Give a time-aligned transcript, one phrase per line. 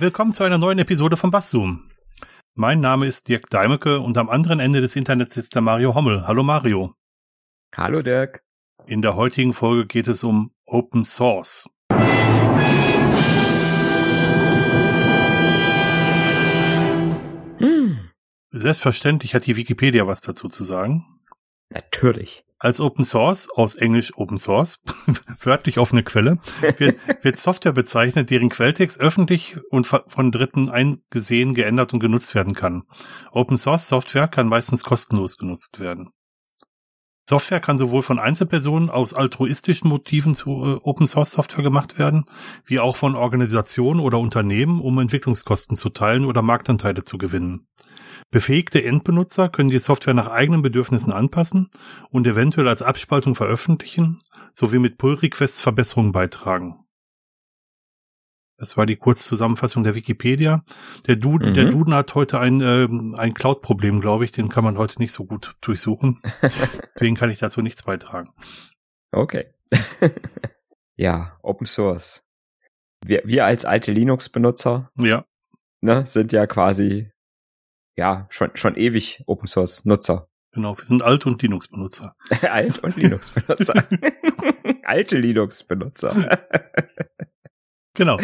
[0.00, 1.90] Willkommen zu einer neuen Episode von Basszoom.
[2.54, 6.26] Mein Name ist Dirk Deimecke und am anderen Ende des Internets sitzt der Mario Hommel.
[6.26, 6.94] Hallo Mario.
[7.76, 8.42] Hallo Dirk.
[8.86, 11.68] In der heutigen Folge geht es um Open Source.
[17.58, 17.98] Hm.
[18.52, 21.19] Selbstverständlich hat die Wikipedia was dazu zu sagen.
[21.70, 22.44] Natürlich.
[22.58, 24.82] Als Open Source, aus Englisch Open Source,
[25.40, 26.38] wörtlich offene Quelle,
[26.76, 32.54] wird, wird Software bezeichnet, deren Quelltext öffentlich und von Dritten eingesehen, geändert und genutzt werden
[32.54, 32.82] kann.
[33.32, 36.10] Open Source Software kann meistens kostenlos genutzt werden.
[37.30, 42.24] Software kann sowohl von Einzelpersonen aus altruistischen Motiven zu äh, Open Source Software gemacht werden,
[42.64, 47.68] wie auch von Organisationen oder Unternehmen, um Entwicklungskosten zu teilen oder Marktanteile zu gewinnen.
[48.30, 51.70] Befähigte Endbenutzer können die Software nach eigenen Bedürfnissen anpassen
[52.10, 54.20] und eventuell als Abspaltung veröffentlichen,
[54.54, 56.84] sowie mit Pull-Requests Verbesserungen beitragen.
[58.56, 60.62] Das war die Kurzzusammenfassung der Wikipedia.
[61.06, 61.54] Der Duden, mhm.
[61.54, 62.86] der Duden hat heute ein, äh,
[63.16, 64.32] ein Cloud-Problem, glaube ich.
[64.32, 66.20] Den kann man heute nicht so gut durchsuchen.
[66.94, 68.34] Deswegen kann ich dazu nichts beitragen.
[69.12, 69.46] Okay.
[70.96, 72.22] ja, Open Source.
[73.02, 75.24] Wir, wir als alte Linux-Benutzer ja.
[75.80, 77.10] ne, sind ja quasi
[78.00, 80.26] ja, schon, schon ewig Open Source Nutzer.
[80.52, 82.16] Genau, wir sind alt und Linux Benutzer.
[82.40, 83.84] alt und Linux Benutzer.
[84.84, 86.40] Alte Linux Benutzer.
[87.94, 88.18] genau.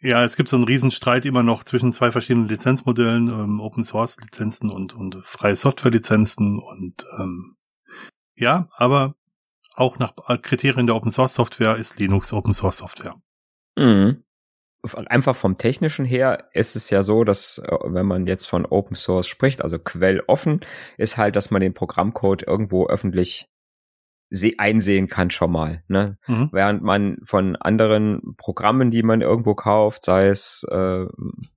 [0.00, 4.16] Ja, es gibt so einen Riesenstreit immer noch zwischen zwei verschiedenen Lizenzmodellen, ähm, Open Source
[4.20, 7.56] Lizenzen und, und freie Software Lizenzen und ähm,
[8.36, 9.16] ja, aber
[9.74, 13.20] auch nach Kriterien der Open Source Software ist Linux Open Source Software.
[13.76, 14.22] Mhm
[14.82, 18.96] einfach vom technischen her ist es ja so, dass äh, wenn man jetzt von Open
[18.96, 20.60] Source spricht, also quelloffen,
[20.98, 23.48] ist halt, dass man den Programmcode irgendwo öffentlich
[24.56, 25.82] einsehen kann schon mal.
[25.88, 26.16] Ne?
[26.26, 26.48] Mhm.
[26.52, 31.06] Während man von anderen Programmen, die man irgendwo kauft, sei es, äh,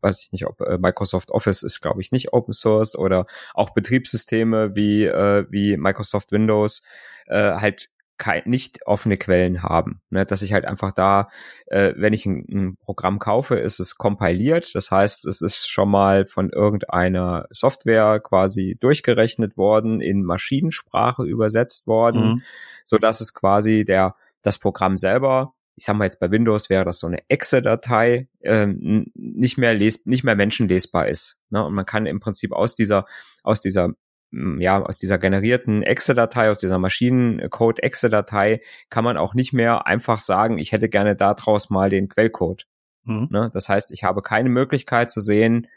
[0.02, 3.70] weiß ich nicht, ob äh, Microsoft Office ist, glaube ich, nicht Open Source oder auch
[3.70, 6.84] Betriebssysteme wie äh, wie Microsoft Windows
[7.28, 10.02] äh, halt kein, nicht offene Quellen haben.
[10.10, 10.26] Ne?
[10.26, 11.28] Dass ich halt einfach da,
[11.68, 14.74] äh, wenn ich ein, ein, Programm kaufe, ist es kompiliert.
[14.76, 21.88] Das heißt, es ist schon mal von irgendeiner Software quasi durchgerechnet worden, in Maschinensprache übersetzt
[21.88, 22.42] worden, mhm.
[22.84, 26.86] so dass es quasi der das Programm selber ich sag mal jetzt bei Windows wäre
[26.86, 31.38] das so eine Exe-Datei, ähm, nicht mehr les nicht mehr menschenlesbar ist.
[31.50, 31.64] Ne?
[31.66, 33.06] Und man kann im Prinzip aus dieser
[33.44, 33.90] aus dieser
[34.32, 40.58] ja, aus dieser generierten Exe-Datei, aus dieser Maschinencode-Exe-Datei kann man auch nicht mehr einfach sagen,
[40.58, 42.66] ich hätte gerne daraus mal den Quellcode.
[43.04, 43.28] Mhm.
[43.32, 43.50] Ne?
[43.54, 45.68] Das heißt, ich habe keine Möglichkeit zu sehen,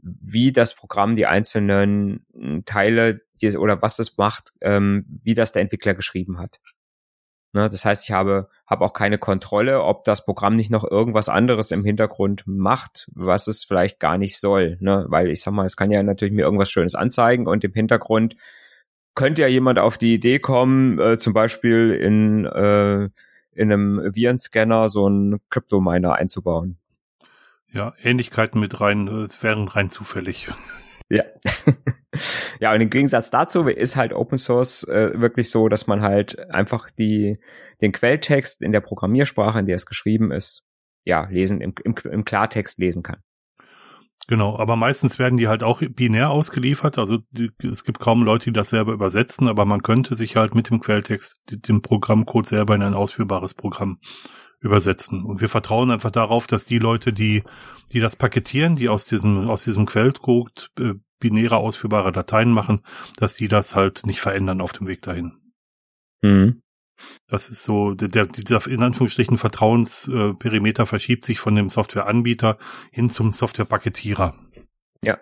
[0.00, 2.26] wie das Programm die einzelnen
[2.66, 6.60] Teile die, oder was es macht, ähm, wie das der Entwickler geschrieben hat.
[7.54, 11.28] Ne, das heißt, ich habe, habe auch keine Kontrolle, ob das Programm nicht noch irgendwas
[11.28, 14.76] anderes im Hintergrund macht, was es vielleicht gar nicht soll.
[14.80, 15.06] Ne?
[15.08, 18.34] Weil ich sag mal, es kann ja natürlich mir irgendwas Schönes anzeigen und im Hintergrund
[19.14, 23.04] könnte ja jemand auf die Idee kommen, äh, zum Beispiel in, äh,
[23.52, 26.78] in einem Virenscanner so einen Crypto-Miner einzubauen.
[27.70, 30.48] Ja, Ähnlichkeiten mit rein äh, wären rein zufällig.
[31.10, 31.24] Ja.
[32.60, 36.38] ja, und im Gegensatz dazu ist halt Open Source äh, wirklich so, dass man halt
[36.50, 37.38] einfach die,
[37.80, 40.64] den Quelltext in der Programmiersprache, in der es geschrieben ist,
[41.04, 43.20] ja, lesen, im, im, im Klartext lesen kann.
[44.26, 46.98] Genau, aber meistens werden die halt auch binär ausgeliefert.
[46.98, 50.54] Also die, es gibt kaum Leute, die das selber übersetzen, aber man könnte sich halt
[50.54, 53.98] mit dem Quelltext den Programmcode selber in ein ausführbares Programm
[54.64, 55.24] übersetzen.
[55.24, 57.44] Und wir vertrauen einfach darauf, dass die Leute, die,
[57.92, 62.80] die das paketieren, die aus diesem, aus diesem Quellcode äh, binäre ausführbare Dateien machen,
[63.16, 65.32] dass die das halt nicht verändern auf dem Weg dahin.
[66.22, 66.62] Mhm.
[67.26, 72.58] Das ist so, der, der dieser in Anführungsstrichen Vertrauensperimeter verschiebt sich von dem Softwareanbieter
[72.90, 74.34] hin zum Softwarepaketierer.
[75.02, 75.18] Ja.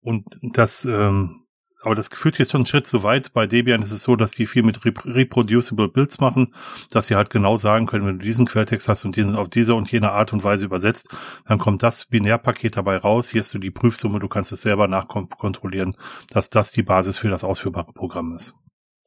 [0.00, 1.44] Und das ähm,
[1.82, 3.32] aber das führt jetzt schon einen Schritt zu weit.
[3.32, 6.54] Bei Debian ist es so, dass die viel mit reproducible Builds machen,
[6.90, 9.74] dass sie halt genau sagen können, wenn du diesen Quelltext hast und diesen auf diese
[9.74, 11.08] und jene Art und Weise übersetzt,
[11.46, 13.30] dann kommt das Binärpaket dabei raus.
[13.30, 15.94] Hier hast du die Prüfsumme, du kannst es selber nachkontrollieren,
[16.30, 18.54] dass das die Basis für das ausführbare Programm ist.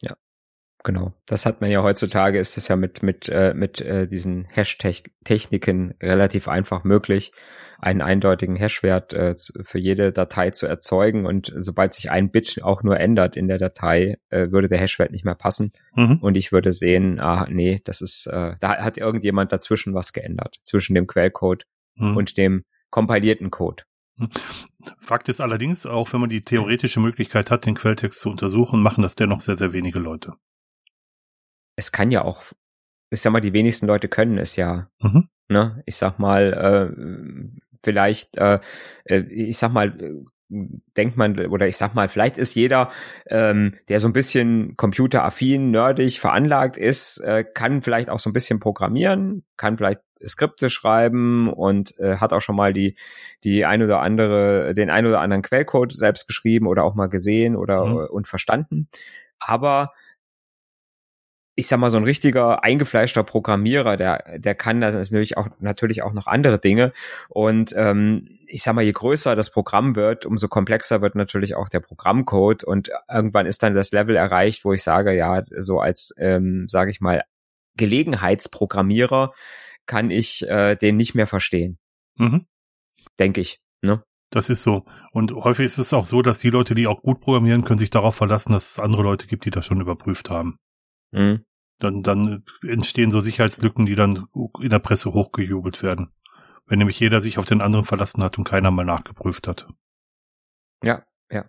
[0.01, 0.15] Ja,
[0.83, 1.13] genau.
[1.25, 5.95] Das hat man ja heutzutage, ist das ja mit, mit, äh, mit äh, diesen Hash-Techniken
[6.01, 7.31] relativ einfach möglich
[7.79, 12.83] einen eindeutigen Hashwert äh, für jede Datei zu erzeugen und sobald sich ein Bit auch
[12.83, 16.19] nur ändert in der Datei, äh, würde der Hashwert nicht mehr passen mhm.
[16.21, 20.57] und ich würde sehen, ah nee, das ist, äh, da hat irgendjemand dazwischen was geändert,
[20.63, 22.17] zwischen dem Quellcode mhm.
[22.17, 23.83] und dem kompilierten Code.
[24.17, 24.29] Mhm.
[24.99, 29.01] Fakt ist allerdings, auch wenn man die theoretische Möglichkeit hat, den Quelltext zu untersuchen, machen
[29.01, 30.33] das dennoch sehr, sehr wenige Leute.
[31.75, 32.43] Es kann ja auch
[33.09, 34.89] ich sag mal, die wenigsten Leute können es ja.
[35.01, 35.29] Mhm.
[35.47, 35.83] Ne?
[35.85, 37.51] Ich sag mal, äh,
[37.85, 38.59] vielleicht, äh,
[39.05, 39.97] äh ich sag mal,
[40.49, 42.91] denkt man, oder ich sag mal, vielleicht ist jeder,
[43.27, 48.33] ähm, der so ein bisschen computeraffin, nerdig veranlagt ist, äh, kann vielleicht auch so ein
[48.33, 52.95] bisschen programmieren, kann vielleicht Skripte schreiben und äh, hat auch schon mal die
[53.43, 57.55] die ein oder andere den ein oder anderen Quellcode selbst geschrieben oder auch mal gesehen
[57.55, 57.97] oder mhm.
[58.09, 58.87] und verstanden.
[59.39, 59.91] Aber
[61.55, 66.11] ich sag mal, so ein richtiger eingefleischter Programmierer, der, der kann natürlich auch, natürlich auch
[66.11, 66.91] noch andere Dinge.
[67.29, 71.69] Und ähm, ich sag mal, je größer das Programm wird, umso komplexer wird natürlich auch
[71.69, 72.65] der Programmcode.
[72.65, 76.91] Und irgendwann ist dann das Level erreicht, wo ich sage, ja, so als, ähm, sage
[76.91, 77.23] ich mal,
[77.77, 79.33] Gelegenheitsprogrammierer
[79.85, 81.77] kann ich äh, den nicht mehr verstehen.
[82.17, 82.47] Mhm.
[83.17, 83.59] Denke ich.
[83.81, 84.03] Ne?
[84.29, 84.83] Das ist so.
[85.11, 87.89] Und häufig ist es auch so, dass die Leute, die auch gut programmieren, können sich
[87.89, 90.57] darauf verlassen, dass es andere Leute gibt, die das schon überprüft haben.
[91.15, 91.45] Mhm.
[91.79, 94.27] Dann, dann entstehen so Sicherheitslücken, die dann
[94.61, 96.11] in der Presse hochgejubelt werden.
[96.67, 99.67] Wenn nämlich jeder sich auf den anderen verlassen hat und keiner mal nachgeprüft hat.
[100.83, 101.45] Ja, ja.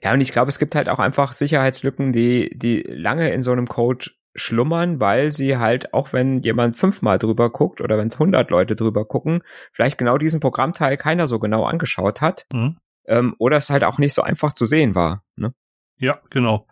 [0.00, 3.52] Ja, und ich glaube, es gibt halt auch einfach Sicherheitslücken, die, die lange in so
[3.52, 8.18] einem Code schlummern, weil sie halt, auch wenn jemand fünfmal drüber guckt oder wenn es
[8.18, 9.42] hundert Leute drüber gucken,
[9.72, 12.46] vielleicht genau diesen Programmteil keiner so genau angeschaut hat.
[12.52, 12.76] Mhm.
[13.06, 15.24] Ähm, oder es halt auch nicht so einfach zu sehen war.
[15.36, 15.52] Ne?
[15.98, 16.66] Ja, genau.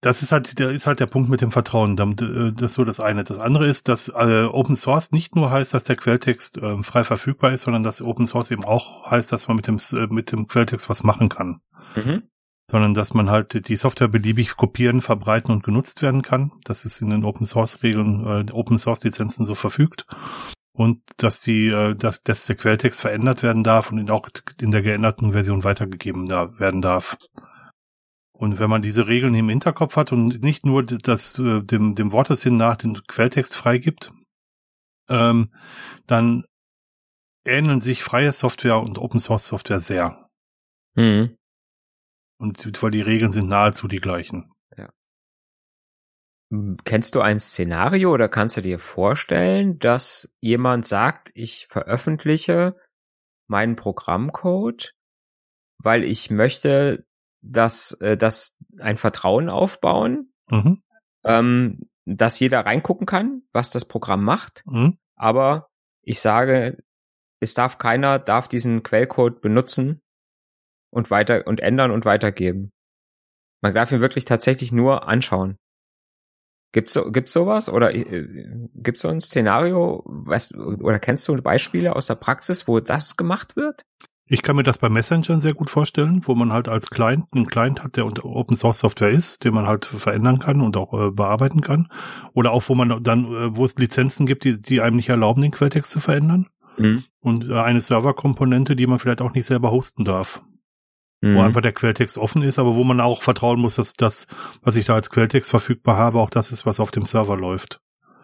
[0.00, 1.98] Das ist halt, der ist halt der Punkt mit dem Vertrauen.
[1.98, 3.22] Äh, das ist so das eine.
[3.24, 7.04] Das andere ist, dass äh, Open Source nicht nur heißt, dass der Quelltext äh, frei
[7.04, 10.32] verfügbar ist, sondern dass Open Source eben auch heißt, dass man mit dem, äh, mit
[10.32, 11.60] dem Quelltext was machen kann.
[11.96, 12.22] Mhm.
[12.70, 16.52] Sondern dass man halt die Software beliebig kopieren, verbreiten und genutzt werden kann.
[16.64, 20.06] Das ist in den Open Source Regeln, äh, Open Source Lizenzen so verfügt.
[20.72, 24.28] Und dass die, äh, dass, dass der Quelltext verändert werden darf und auch
[24.60, 27.18] in der geänderten Version weitergegeben da werden darf.
[28.40, 32.10] Und wenn man diese Regeln im Hinterkopf hat und nicht nur das, äh, dem, dem
[32.10, 34.14] Wortesinn nach den Quelltext freigibt,
[35.10, 35.52] ähm,
[36.06, 36.46] dann
[37.44, 40.30] ähneln sich freie Software und Open Source Software sehr.
[40.94, 41.36] Mhm.
[42.38, 44.50] Und weil die Regeln sind nahezu die gleichen.
[44.74, 44.88] Ja.
[46.84, 52.74] Kennst du ein Szenario oder kannst du dir vorstellen, dass jemand sagt, ich veröffentliche
[53.48, 54.94] meinen Programmcode,
[55.76, 57.04] weil ich möchte,
[57.42, 60.82] dass, äh, dass ein Vertrauen aufbauen, mhm.
[61.24, 64.62] ähm, dass jeder reingucken kann, was das Programm macht.
[64.66, 64.98] Mhm.
[65.16, 65.68] Aber
[66.02, 66.82] ich sage,
[67.40, 70.02] es darf keiner, darf diesen Quellcode benutzen
[70.90, 72.72] und weiter und ändern und weitergeben.
[73.62, 75.56] Man darf ihn wirklich tatsächlich nur anschauen.
[76.72, 81.96] Gibt's so, gibt's sowas oder äh, gibt's so ein Szenario, was, oder kennst du Beispiele
[81.96, 83.82] aus der Praxis, wo das gemacht wird?
[84.32, 87.48] Ich kann mir das bei Messengern sehr gut vorstellen, wo man halt als Client einen
[87.48, 90.94] Client hat, der unter Open Source Software ist, den man halt verändern kann und auch
[90.94, 91.88] äh, bearbeiten kann.
[92.32, 95.42] Oder auch, wo man dann, äh, wo es Lizenzen gibt, die, die einem nicht erlauben,
[95.42, 96.46] den Quelltext zu verändern.
[96.78, 97.02] Mhm.
[97.18, 100.44] Und äh, eine Serverkomponente, die man vielleicht auch nicht selber hosten darf.
[101.22, 101.34] Mhm.
[101.34, 104.28] Wo einfach der Quelltext offen ist, aber wo man auch vertrauen muss, dass das,
[104.62, 107.80] was ich da als Quelltext verfügbar habe, auch das ist, was auf dem Server läuft.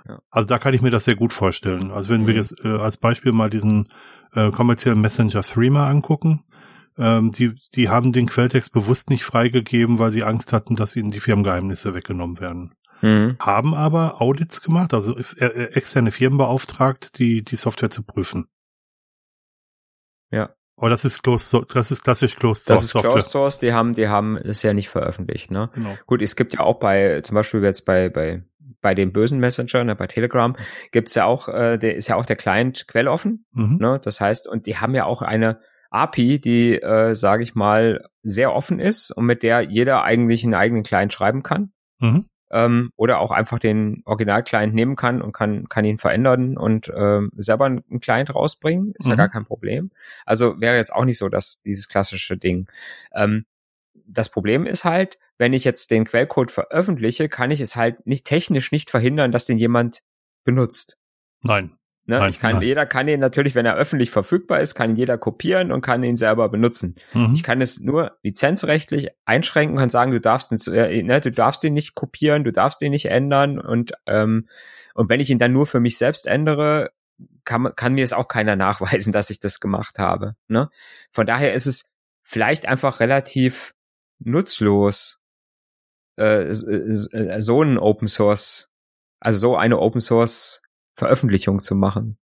[0.08, 0.20] Ja.
[0.30, 1.90] Also da kann ich mir das sehr gut vorstellen.
[1.90, 2.26] Also wenn mhm.
[2.28, 3.88] wir jetzt äh, als Beispiel mal diesen
[4.34, 6.44] äh, kommerziellen Messenger Threema angucken,
[6.98, 11.10] ähm, die, die haben den Quelltext bewusst nicht freigegeben, weil sie Angst hatten, dass ihnen
[11.10, 12.74] die Firmengeheimnisse weggenommen werden.
[13.02, 13.36] Mhm.
[13.38, 18.48] Haben aber Audits gemacht, also äh, äh, externe Firmen beauftragt, die, die Software zu prüfen.
[20.30, 20.50] Ja.
[20.78, 22.80] Aber das ist closed, das ist klassisch Closed Source.
[22.80, 23.12] Das ist Software.
[23.12, 25.70] Closed Source, die haben, die haben es ja nicht veröffentlicht, ne?
[25.74, 25.96] Genau.
[26.06, 28.42] Gut, es gibt ja auch bei, zum Beispiel jetzt bei, bei
[28.80, 30.56] bei dem bösen Messenger, ne, bei Telegram,
[30.92, 33.46] gibt's ja auch, äh, der ist ja auch der Client quelloffen.
[33.52, 33.78] Mhm.
[33.80, 34.00] Ne?
[34.02, 38.52] Das heißt, und die haben ja auch eine API, die, äh, sage ich mal, sehr
[38.54, 41.72] offen ist und mit der jeder eigentlich einen eigenen Client schreiben kann.
[42.00, 42.26] Mhm.
[42.50, 47.32] Ähm, oder auch einfach den Original-Client nehmen kann und kann, kann ihn verändern und ähm,
[47.36, 48.94] selber einen Client rausbringen.
[48.98, 49.12] Ist mhm.
[49.12, 49.90] ja gar kein Problem.
[50.24, 52.68] Also wäre jetzt auch nicht so, dass dieses klassische Ding.
[53.12, 53.46] Ähm,
[54.06, 58.26] das Problem ist halt, wenn ich jetzt den Quellcode veröffentliche, kann ich es halt nicht
[58.26, 60.02] technisch nicht verhindern, dass den jemand
[60.44, 60.98] benutzt.
[61.42, 61.76] Nein.
[62.08, 62.20] Ne?
[62.20, 62.62] Nein, ich kann, nein.
[62.62, 66.04] jeder kann ihn natürlich, wenn er öffentlich verfügbar ist, kann ihn jeder kopieren und kann
[66.04, 66.94] ihn selber benutzen.
[67.12, 67.32] Mhm.
[67.34, 71.74] Ich kann es nur lizenzrechtlich einschränken und sagen, du darfst, äh, ne, du darfst ihn
[71.74, 74.46] nicht kopieren, du darfst ihn nicht ändern und ähm,
[74.94, 76.90] und wenn ich ihn dann nur für mich selbst ändere,
[77.44, 80.36] kann, kann mir es auch keiner nachweisen, dass ich das gemacht habe.
[80.48, 80.70] Ne?
[81.12, 81.90] Von daher ist es
[82.22, 83.74] vielleicht einfach relativ
[84.18, 85.20] nutzlos,
[86.16, 88.70] äh, äh, so ein Open Source,
[89.20, 90.62] also so eine Open Source
[90.94, 92.18] Veröffentlichung zu machen.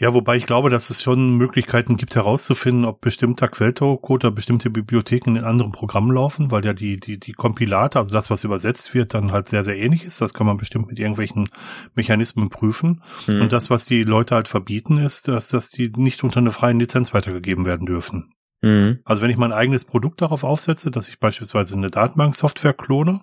[0.00, 4.70] Ja, wobei ich glaube, dass es schon Möglichkeiten gibt herauszufinden, ob bestimmter Quellcode oder bestimmte
[4.70, 8.94] Bibliotheken in anderen Programmen laufen, weil ja die, die, die Kompilate, also das, was übersetzt
[8.94, 10.20] wird, dann halt sehr, sehr ähnlich ist.
[10.20, 11.48] Das kann man bestimmt mit irgendwelchen
[11.96, 13.02] Mechanismen prüfen.
[13.26, 13.40] Mhm.
[13.40, 16.78] Und das, was die Leute halt verbieten, ist, dass, dass die nicht unter einer freien
[16.78, 18.32] Lizenz weitergegeben werden dürfen.
[18.62, 19.00] Mhm.
[19.04, 23.20] Also wenn ich mein eigenes Produkt darauf aufsetze, dass ich beispielsweise eine Datenbanksoftware klone,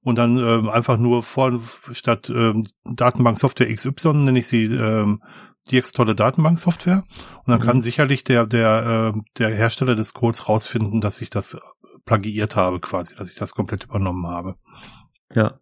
[0.00, 1.60] und dann ähm, einfach nur vor
[1.92, 5.22] statt ähm, Datenbanksoftware XY nenne ich sie ähm,
[5.70, 7.04] DX tolle Datenbanksoftware
[7.44, 7.64] und dann mhm.
[7.64, 11.58] kann sicherlich der der äh, der Hersteller des Codes rausfinden, dass ich das
[12.04, 14.56] plagiiert habe quasi, dass ich das komplett übernommen habe.
[15.34, 15.60] Ja.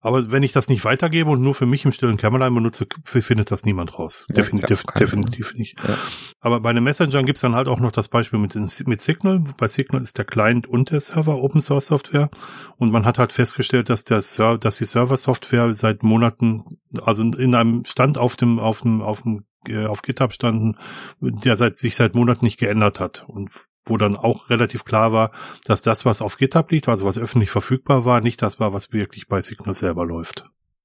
[0.00, 3.50] Aber wenn ich das nicht weitergebe und nur für mich im stillen Kämmerlein benutze, findet
[3.50, 4.24] das niemand raus.
[4.28, 5.76] Ja, definitiv, definitiv nicht.
[5.86, 5.96] Ja.
[6.40, 9.44] Aber bei den Messengern gibt's dann halt auch noch das Beispiel mit, mit Signal.
[9.58, 12.30] Bei Signal ist der Client und der Server Open Source Software.
[12.76, 16.64] Und man hat halt festgestellt, dass der Server, dass die Server Software seit Monaten,
[17.02, 20.76] also in einem Stand auf dem, auf dem, auf dem äh, auf GitHub standen,
[21.20, 23.24] der seit, sich seit Monaten nicht geändert hat.
[23.28, 23.50] Und
[23.90, 25.32] wo dann auch relativ klar war,
[25.64, 28.92] dass das, was auf GitHub liegt, also was öffentlich verfügbar war, nicht das war, was
[28.92, 30.44] wirklich bei Signal selber läuft.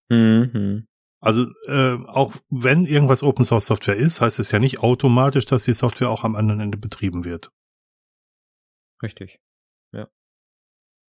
[0.09, 0.87] Mhm.
[1.21, 5.63] Also äh, auch wenn irgendwas Open Source Software ist, heißt es ja nicht automatisch, dass
[5.63, 7.51] die Software auch am anderen Ende betrieben wird.
[9.01, 9.39] Richtig.
[9.91, 10.07] Ja.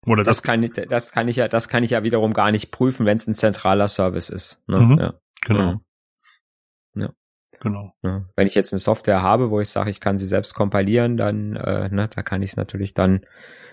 [0.07, 2.50] Oder das, das kann ich, das kann ich ja, das kann ich ja wiederum gar
[2.50, 4.62] nicht prüfen, wenn es ein zentraler Service ist.
[4.67, 4.81] Ne?
[4.81, 5.15] Mhm, ja.
[5.43, 5.61] Genau.
[5.61, 5.81] Ja.
[7.66, 7.92] Genau.
[8.04, 11.16] Ja, wenn ich jetzt eine Software habe, wo ich sage, ich kann sie selbst kompilieren,
[11.16, 13.26] dann, äh, ne, da kann ich es natürlich dann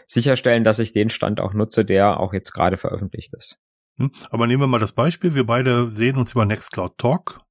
[0.08, 3.60] sicherstellen, dass ich den Stand auch nutze, der auch jetzt gerade veröffentlicht ist.
[3.98, 7.42] Hm, aber nehmen wir mal das Beispiel, wir beide sehen uns über Nextcloud Talk.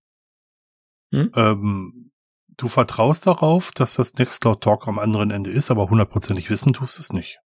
[1.12, 1.30] Hm?
[1.36, 2.10] Ähm,
[2.56, 6.98] du vertraust darauf, dass das Nextcloud Talk am anderen Ende ist, aber hundertprozentig wissen tust
[6.98, 7.38] du es nicht.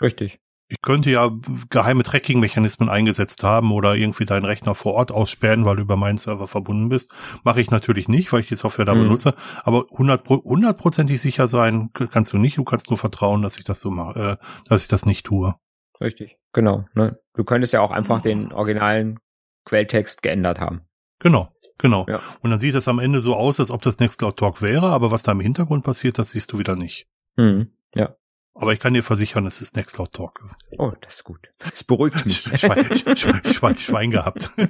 [0.00, 0.38] Richtig
[0.68, 1.30] ich könnte ja
[1.70, 6.18] geheime Tracking-Mechanismen eingesetzt haben oder irgendwie deinen Rechner vor Ort aussperren, weil du über meinen
[6.18, 7.12] Server verbunden bist.
[7.44, 9.04] Mache ich natürlich nicht, weil ich die Software da mhm.
[9.04, 9.34] benutze.
[9.62, 12.58] Aber hundertprozentig sicher sein kannst du nicht.
[12.58, 15.54] Du kannst nur vertrauen, dass ich das so mache, äh, dass ich das nicht tue.
[16.00, 16.84] Richtig, genau.
[16.94, 17.18] Ne?
[17.34, 19.20] Du könntest ja auch einfach den originalen
[19.64, 20.82] Quelltext geändert haben.
[21.20, 21.52] Genau.
[21.78, 22.06] Genau.
[22.08, 22.20] Ja.
[22.40, 25.10] Und dann sieht es am Ende so aus, als ob das Nextcloud Talk wäre, aber
[25.10, 27.06] was da im Hintergrund passiert, das siehst du wieder nicht.
[27.36, 27.70] Mhm.
[27.94, 28.16] Ja.
[28.58, 30.40] Aber ich kann dir versichern, es ist Nextcloud Talk.
[30.78, 31.50] Oh, das ist gut.
[31.58, 32.40] Das beruhigt mich.
[32.40, 34.50] Schwein, Schwein, Schwein, Schwein gehabt.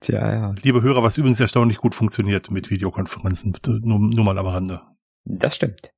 [0.00, 0.54] Tja, ja.
[0.62, 3.54] Liebe Hörer, was übrigens erstaunlich gut funktioniert mit Videokonferenzen.
[3.66, 4.80] Nur, nur mal am Rande.
[5.24, 5.92] Das stimmt.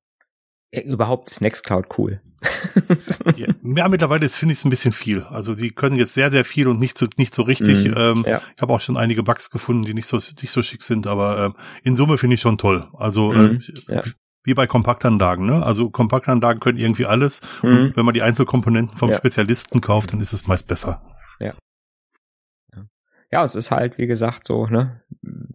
[0.71, 2.21] Überhaupt ist Nextcloud cool.
[3.37, 5.23] ja, ja, mittlerweile finde ich es ein bisschen viel.
[5.23, 7.87] Also die können jetzt sehr, sehr viel und nicht so, nicht so richtig.
[7.87, 8.41] Mm, ähm, ja.
[8.55, 11.45] Ich habe auch schon einige Bugs gefunden, die nicht so, nicht so schick sind, aber
[11.45, 12.89] ähm, in Summe finde ich schon toll.
[12.93, 14.03] Also mm, ähm, ja
[14.45, 15.63] wie bei Kompaktanlagen, ne?
[15.63, 17.41] Also Kompaktanlagen können irgendwie alles.
[17.61, 17.69] Mhm.
[17.69, 19.17] Und wenn man die Einzelkomponenten vom ja.
[19.17, 21.01] Spezialisten kauft, dann ist es meist besser.
[21.39, 21.53] Ja.
[23.31, 25.01] Ja, es ist halt, wie gesagt, so, ne?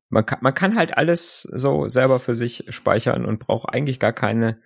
[0.08, 4.12] Man kann, man kann halt alles so selber für sich speichern und braucht eigentlich gar
[4.12, 4.60] keine,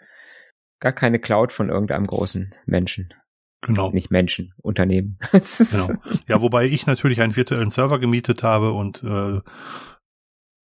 [0.81, 3.13] gar keine Cloud von irgendeinem großen Menschen.
[3.61, 3.91] Genau.
[3.91, 5.19] Nicht Menschen, Unternehmen.
[5.33, 5.89] genau.
[6.29, 9.41] Ja, wobei ich natürlich einen virtuellen Server gemietet habe und äh,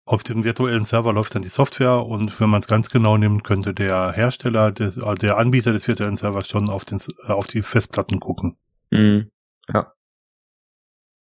[0.09, 3.43] auf dem virtuellen Server läuft dann die Software und wenn man es ganz genau nimmt,
[3.43, 7.45] könnte der Hersteller, des, äh, der Anbieter des virtuellen Servers schon auf, den, äh, auf
[7.45, 8.57] die Festplatten gucken.
[8.89, 9.29] Mhm.
[9.71, 9.93] Ja.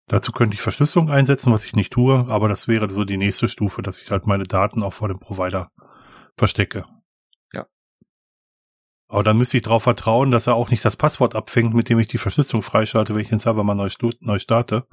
[0.08, 3.50] Dazu könnte ich Verschlüsselung einsetzen, was ich nicht tue, aber das wäre so die nächste
[3.50, 5.70] Stufe, dass ich halt meine Daten auch vor dem Provider
[6.38, 6.86] verstecke.
[7.52, 7.66] Ja.
[9.10, 12.00] Aber dann müsste ich darauf vertrauen, dass er auch nicht das Passwort abfängt, mit dem
[12.00, 13.90] ich die Verschlüsselung freischalte, wenn ich den Server mal neu,
[14.22, 14.88] neu starte.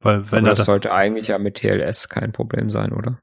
[0.00, 3.20] Weil wenn aber er das, das sollte eigentlich ja mit TLS kein Problem sein, oder?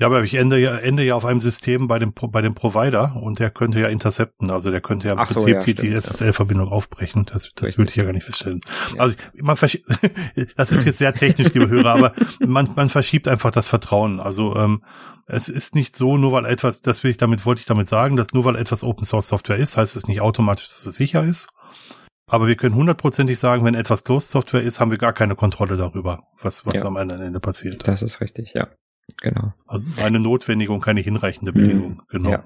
[0.00, 3.14] Ja, aber ich ende ja, ende ja auf einem System bei dem, bei dem Provider
[3.22, 4.50] und der könnte ja intercepten.
[4.50, 7.26] Also der könnte ja im Ach Prinzip so, ja, die, die SSL-Verbindung aufbrechen.
[7.30, 8.62] Das, das würde ich ja gar nicht feststellen.
[8.94, 9.02] Ja.
[9.02, 9.56] Also man
[10.56, 14.18] das ist jetzt sehr technisch, liebe Hörer, aber man, man verschiebt einfach das Vertrauen.
[14.18, 14.82] Also ähm,
[15.26, 18.16] es ist nicht so, nur weil etwas, das will ich damit, wollte ich damit sagen,
[18.16, 21.22] dass nur weil etwas Open Source Software ist, heißt es nicht automatisch, dass es sicher
[21.22, 21.48] ist.
[22.26, 25.76] Aber wir können hundertprozentig sagen, wenn etwas Closed Software ist, haben wir gar keine Kontrolle
[25.76, 26.84] darüber, was, was ja.
[26.86, 27.86] am Ende passiert.
[27.86, 28.68] Das ist richtig, ja.
[29.20, 29.52] Genau.
[29.66, 31.92] Also eine notwendige und keine hinreichende Bedingung.
[31.92, 32.02] Mhm.
[32.08, 32.30] Genau.
[32.30, 32.44] Ja.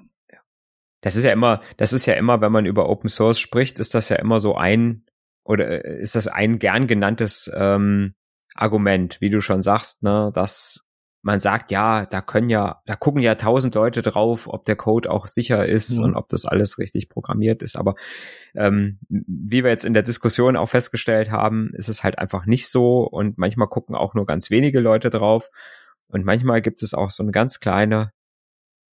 [1.00, 3.94] Das ist ja immer, das ist ja immer, wenn man über Open Source spricht, ist
[3.94, 5.04] das ja immer so ein
[5.44, 8.14] oder äh, ist das ein gern genanntes ähm,
[8.54, 10.86] Argument, wie du schon sagst, ne, dass
[11.22, 15.10] man sagt, ja, da können ja, da gucken ja tausend Leute drauf, ob der Code
[15.10, 16.04] auch sicher ist mhm.
[16.04, 17.76] und ob das alles richtig programmiert ist.
[17.76, 17.96] Aber
[18.54, 22.68] ähm, wie wir jetzt in der Diskussion auch festgestellt haben, ist es halt einfach nicht
[22.68, 25.50] so und manchmal gucken auch nur ganz wenige Leute drauf.
[26.08, 28.12] Und manchmal gibt es auch so eine ganz kleine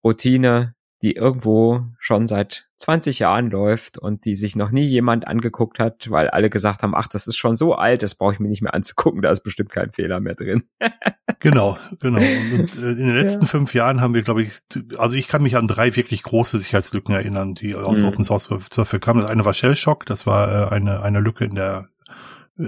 [0.03, 5.79] Routine, die irgendwo schon seit 20 Jahren läuft und die sich noch nie jemand angeguckt
[5.79, 8.49] hat, weil alle gesagt haben, ach, das ist schon so alt, das brauche ich mir
[8.49, 10.63] nicht mehr anzugucken, da ist bestimmt kein Fehler mehr drin.
[11.39, 12.19] genau, genau.
[12.19, 13.47] Und, äh, in den letzten ja.
[13.47, 14.51] fünf Jahren haben wir, glaube ich,
[14.97, 18.07] also ich kann mich an drei wirklich große Sicherheitslücken erinnern, die aus mhm.
[18.07, 19.21] Open Source dafür kamen.
[19.21, 21.89] Das eine war Shell Shock, das war äh, eine, eine Lücke in der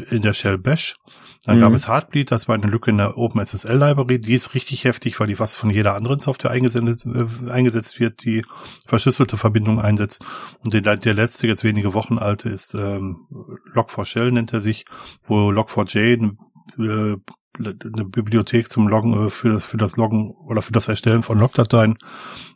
[0.09, 0.97] in der Shell Bash.
[1.45, 1.62] Dann mhm.
[1.62, 4.19] gab es Heartbleed, das war eine Lücke in der OpenSSL Library.
[4.19, 8.23] Die ist richtig heftig, weil die fast von jeder anderen Software eingesetzt, äh, eingesetzt wird,
[8.23, 8.45] die
[8.88, 10.23] verschlüsselte Verbindung einsetzt.
[10.59, 13.27] Und der, der letzte, jetzt wenige Wochen alte, ist ähm,
[13.73, 14.85] Log4Shell nennt er sich,
[15.25, 16.38] wo Log4j
[16.79, 17.17] äh,
[17.59, 21.39] eine Bibliothek zum Loggen äh, für das für das Loggen oder für das Erstellen von
[21.39, 21.97] Logdateien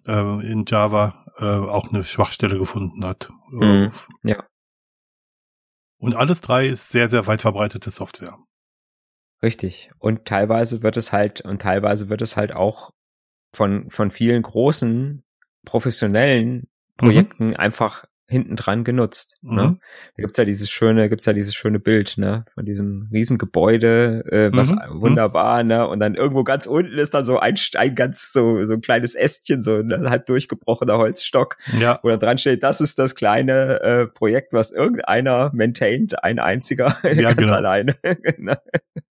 [0.06, 3.30] äh, in Java äh, auch eine Schwachstelle gefunden hat.
[3.52, 3.92] Mhm.
[4.24, 4.44] Ja.
[6.00, 8.38] Und alles drei ist sehr, sehr weit verbreitete Software.
[9.42, 9.92] Richtig.
[10.00, 12.92] Und teilweise wird es halt, und teilweise wird es halt auch
[13.54, 15.24] von, von vielen großen
[15.66, 16.66] professionellen mhm.
[16.98, 17.56] Projekten mhm.
[17.56, 19.38] einfach hinten dran genutzt.
[19.42, 19.52] Ne?
[19.52, 19.58] Mhm.
[19.58, 19.80] Ne?
[20.18, 24.50] Da gibt's ja dieses schöne, gibt's ja dieses schöne Bild, ne, von diesem Riesengebäude, äh,
[24.54, 24.80] was mhm.
[25.02, 28.74] wunderbar, ne, und dann irgendwo ganz unten ist dann so ein, ein ganz so so
[28.74, 32.00] ein kleines Ästchen, so ein halb durchgebrochener Holzstock, ja.
[32.04, 36.98] wo da dran steht, das ist das kleine äh, Projekt, was irgendeiner maintaint, ein einziger,
[37.04, 37.54] ja, ganz genau.
[37.54, 37.96] alleine.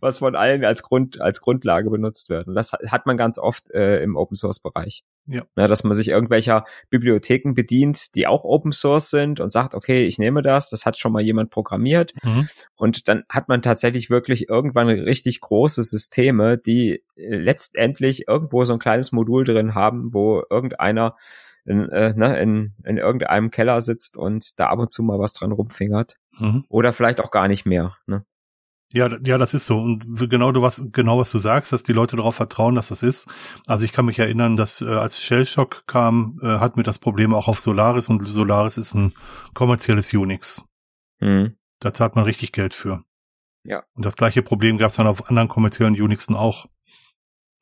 [0.00, 2.48] Was von allen als Grund als Grundlage benutzt wird.
[2.48, 5.04] Und das hat man ganz oft äh, im Open Source Bereich.
[5.26, 5.44] Ja.
[5.54, 10.04] Na, dass man sich irgendwelcher Bibliotheken bedient, die auch Open Source sind und sagt, okay,
[10.04, 12.14] ich nehme das, das hat schon mal jemand programmiert.
[12.22, 12.48] Mhm.
[12.74, 18.72] Und dann hat man tatsächlich wirklich irgendwann richtig große Systeme, die äh, letztendlich irgendwo so
[18.72, 21.14] ein kleines Modul drin haben, wo irgendeiner
[21.64, 25.32] in, äh, ne, in, in irgendeinem Keller sitzt und da ab und zu mal was
[25.32, 26.16] dran rumfingert.
[26.38, 26.64] Mhm.
[26.68, 27.96] Oder vielleicht auch gar nicht mehr.
[28.06, 28.24] Ne?
[28.92, 29.78] Ja, ja, das ist so.
[29.78, 33.04] Und genau du was, genau was du sagst, dass die Leute darauf vertrauen, dass das
[33.04, 33.28] ist.
[33.66, 37.32] Also ich kann mich erinnern, dass äh, als Shellshock kam, äh, hatten wir das Problem
[37.32, 39.14] auch auf Solaris und Solaris ist ein
[39.54, 40.64] kommerzielles Unix.
[41.20, 41.56] Mhm.
[41.78, 43.04] Da zahlt man richtig Geld für.
[43.64, 43.84] Ja.
[43.94, 46.66] Und das gleiche Problem gab es dann auf anderen kommerziellen Unixen auch.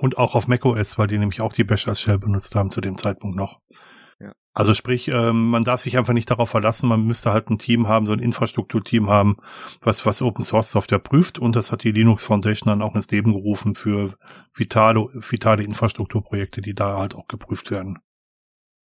[0.01, 2.81] Und auch auf macOS, weil die nämlich auch die Bash als Shell benutzt haben zu
[2.81, 3.61] dem Zeitpunkt noch.
[4.59, 7.87] Also sprich, ähm, man darf sich einfach nicht darauf verlassen, man müsste halt ein Team
[7.87, 9.37] haben, so ein Infrastrukturteam haben,
[9.81, 13.09] was, was Open Source Software prüft und das hat die Linux Foundation dann auch ins
[13.09, 14.15] Leben gerufen für
[14.53, 18.01] vitale, vitale Infrastrukturprojekte, die da halt auch geprüft werden.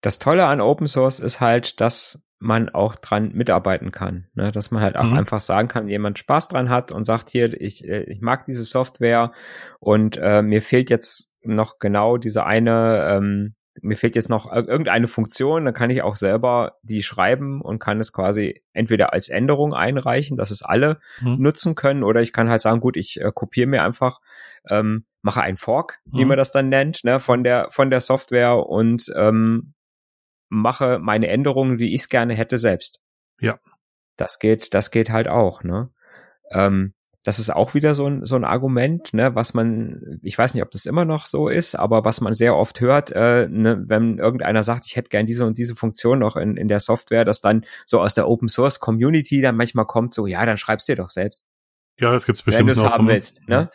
[0.02, 4.52] Das Tolle an Open Source ist halt, dass man auch dran mitarbeiten kann, ne?
[4.52, 5.18] dass man halt auch mhm.
[5.18, 8.64] einfach sagen kann, jemand Spaß dran hat und sagt hier, ich, äh, ich mag diese
[8.64, 9.32] Software
[9.80, 15.08] und äh, mir fehlt jetzt noch genau diese eine ähm, mir fehlt jetzt noch irgendeine
[15.08, 19.74] Funktion, dann kann ich auch selber die schreiben und kann es quasi entweder als Änderung
[19.74, 21.38] einreichen, dass es alle mhm.
[21.40, 24.22] nutzen können, oder ich kann halt sagen, gut, ich äh, kopiere mir einfach,
[24.70, 26.20] ähm, mache ein Fork, mhm.
[26.20, 29.74] wie man das dann nennt, ne, von der von der Software und ähm,
[30.50, 33.02] mache meine Änderungen, wie ich es gerne hätte, selbst.
[33.40, 33.60] Ja.
[34.18, 35.90] Das geht, das geht halt auch, ne?
[36.52, 40.54] Ähm, das ist auch wieder so ein, so ein Argument, ne, was man, ich weiß
[40.54, 43.84] nicht, ob das immer noch so ist, aber was man sehr oft hört, äh, ne,
[43.88, 47.24] wenn irgendeiner sagt, ich hätte gern diese und diese Funktion noch in, in der Software,
[47.24, 50.88] dass dann so aus der Open Source Community dann manchmal kommt, so, ja, dann schreibst
[50.90, 51.46] du dir doch selbst.
[51.98, 53.70] Ja, das gibt's bestimmt wenn du es haben willst, ne?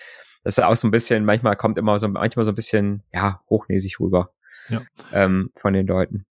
[0.44, 3.42] Das ist auch so ein bisschen, manchmal kommt immer so, manchmal so ein bisschen, ja,
[3.50, 4.32] hochnäsig rüber.
[4.68, 4.82] Ja.
[5.12, 6.26] Ähm, von den Leuten.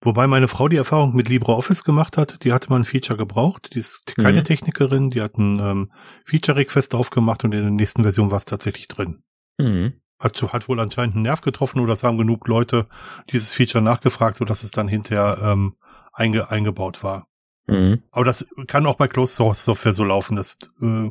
[0.00, 3.70] Wobei meine Frau die Erfahrung mit LibreOffice gemacht hat, die hatte mal ein Feature gebraucht.
[3.74, 4.44] Die ist keine mhm.
[4.44, 5.92] Technikerin, die hat ein ähm,
[6.24, 9.22] Feature-Request aufgemacht und in der nächsten Version war es tatsächlich drin.
[9.58, 9.94] Mhm.
[10.20, 12.86] Hat, hat wohl anscheinend einen Nerv getroffen oder es haben genug Leute
[13.30, 15.74] dieses Feature nachgefragt, sodass es dann hinterher ähm,
[16.12, 17.26] einge, eingebaut war.
[17.66, 18.02] Mhm.
[18.12, 20.36] Aber das kann auch bei Closed Source Software so laufen.
[20.36, 21.10] Das, äh,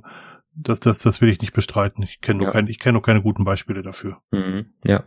[0.55, 2.03] das, das, das will ich nicht bestreiten.
[2.03, 2.53] Ich kenne nur, ja.
[2.53, 4.21] kein, ich kenn nur keine guten Beispiele dafür.
[4.31, 4.73] Mhm.
[4.85, 5.03] Ja.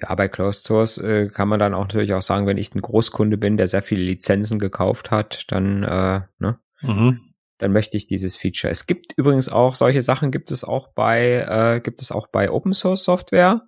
[0.00, 2.80] Ja, bei Closed Source äh, kann man dann auch natürlich auch sagen, wenn ich ein
[2.80, 7.20] Großkunde bin, der sehr viele Lizenzen gekauft hat, dann, äh, ne, mhm.
[7.58, 8.70] dann möchte ich dieses Feature.
[8.70, 12.50] Es gibt übrigens auch solche Sachen, gibt es auch bei, äh, gibt es auch bei
[12.50, 13.62] Open Source Software.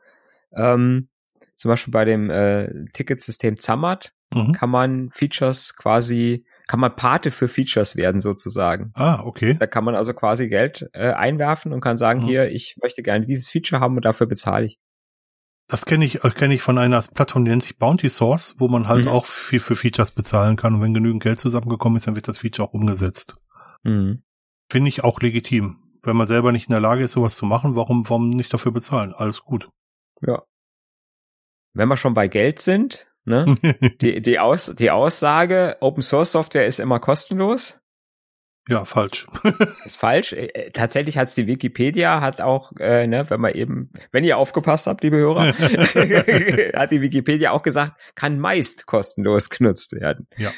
[0.55, 1.09] Ähm,
[1.57, 4.53] zum Beispiel bei dem äh, Ticketsystem Zammert mhm.
[4.53, 8.93] kann man Features quasi, kann man Pate für Features werden sozusagen.
[8.95, 9.57] Ah, okay.
[9.59, 12.27] Da kann man also quasi Geld äh, einwerfen und kann sagen, mhm.
[12.27, 14.79] hier, ich möchte gerne dieses Feature haben und dafür bezahle ich.
[15.71, 18.67] Das kenne ich, äh, kenne ich von einer Plattform, die nennt sich Bounty Source, wo
[18.69, 19.13] man halt mhm.
[19.13, 20.75] auch viel für Features bezahlen kann.
[20.75, 23.37] Und wenn genügend Geld zusammengekommen ist, dann wird das Feature auch umgesetzt.
[23.85, 24.23] Mhm.
[24.69, 25.79] Finde ich auch legitim.
[26.03, 28.73] Wenn man selber nicht in der Lage ist, sowas zu machen, warum, warum nicht dafür
[28.73, 29.13] bezahlen?
[29.15, 29.69] Alles gut.
[30.23, 30.43] Ja.
[31.73, 33.55] Wenn wir schon bei Geld sind, ne?
[34.01, 37.80] die, die, Aus, die Aussage, Open Source Software ist immer kostenlos.
[38.71, 39.27] Ja, falsch.
[39.85, 40.33] ist falsch.
[40.33, 44.39] Äh, äh, tatsächlich hat's die Wikipedia, hat auch, äh, ne, wenn man eben, wenn ihr
[44.39, 45.47] aufgepasst habt, liebe Hörer,
[46.79, 50.29] hat die Wikipedia auch gesagt, kann meist kostenlos genutzt werden.
[50.37, 50.53] Ja.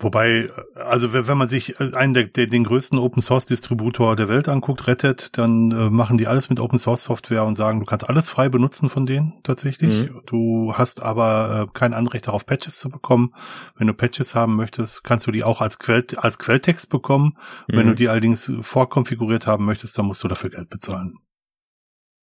[0.00, 4.28] Wobei, also wenn man sich äh, einen der, der den größten Open Source Distributor der
[4.28, 7.86] Welt anguckt, rettet, dann äh, machen die alles mit Open Source Software und sagen, du
[7.86, 10.08] kannst alles frei benutzen von denen tatsächlich.
[10.08, 10.22] Mhm.
[10.26, 13.34] Du hast aber äh, kein Anrecht darauf, Patches zu bekommen.
[13.76, 17.36] Wenn du Patches haben möchtest, kannst du die auch als Quell als Quelltext bekommen.
[17.66, 17.76] Mhm.
[17.76, 21.18] Wenn du die allerdings vorkonfiguriert haben möchtest, dann musst du dafür Geld bezahlen.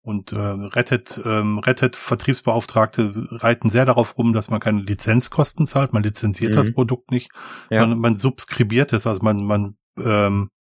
[0.05, 5.93] Und äh, rettet, ähm, rettet Vertriebsbeauftragte reiten sehr darauf rum, dass man keine Lizenzkosten zahlt.
[5.93, 6.57] Man lizenziert mhm.
[6.57, 7.31] das Produkt nicht,
[7.71, 7.79] ja.
[7.79, 9.07] sondern man subskribiert es.
[9.07, 10.51] Also man, man, ähm,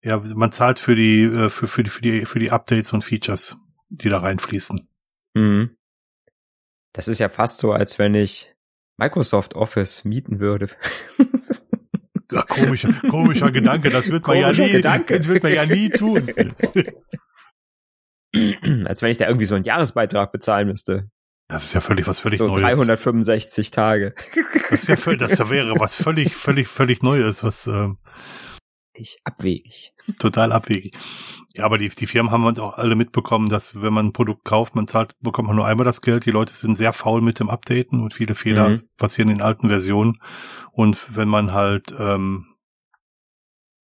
[0.00, 3.02] ja, man zahlt für die, äh, für, für die, für die, für die Updates und
[3.02, 3.56] Features,
[3.88, 4.88] die da reinfließen.
[5.34, 5.76] Mhm.
[6.92, 8.54] Das ist ja fast so, als wenn ich
[8.96, 10.68] Microsoft Office mieten würde.
[12.30, 15.18] Ja, komischer, komischer Gedanke, das wird man komischer ja nie, Gedanke.
[15.18, 16.28] das wird man ja nie tun.
[18.86, 21.10] als wenn ich da irgendwie so einen Jahresbeitrag bezahlen müsste.
[21.48, 22.62] Das ist ja völlig was völlig so Neues.
[22.62, 24.14] 365 Tage.
[24.70, 27.98] Das, ist ja völlig, das wäre was völlig, völlig, völlig Neues, was ähm,
[28.92, 29.92] ich abwegig.
[30.18, 30.94] Total abwegig.
[31.54, 34.44] Ja, aber die, die Firmen haben uns auch alle mitbekommen, dass wenn man ein Produkt
[34.44, 36.26] kauft, man zahlt, bekommt man nur einmal das Geld.
[36.26, 38.82] Die Leute sind sehr faul mit dem Updaten und viele Fehler mhm.
[38.96, 40.18] passieren in alten Versionen.
[40.72, 42.55] Und wenn man halt ähm,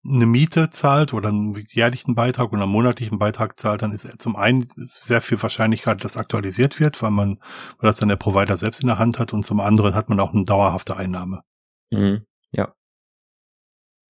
[0.05, 4.35] eine Miete zahlt oder einen jährlichen Beitrag oder einen monatlichen Beitrag zahlt, dann ist zum
[4.35, 7.38] einen sehr viel Wahrscheinlichkeit, dass aktualisiert wird, weil man,
[7.79, 10.19] weil das dann der Provider selbst in der Hand hat und zum anderen hat man
[10.19, 11.43] auch eine dauerhafte Einnahme.
[11.91, 12.75] Mhm, ja.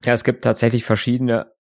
[0.04, 1.52] Ja, es gibt tatsächlich verschiedene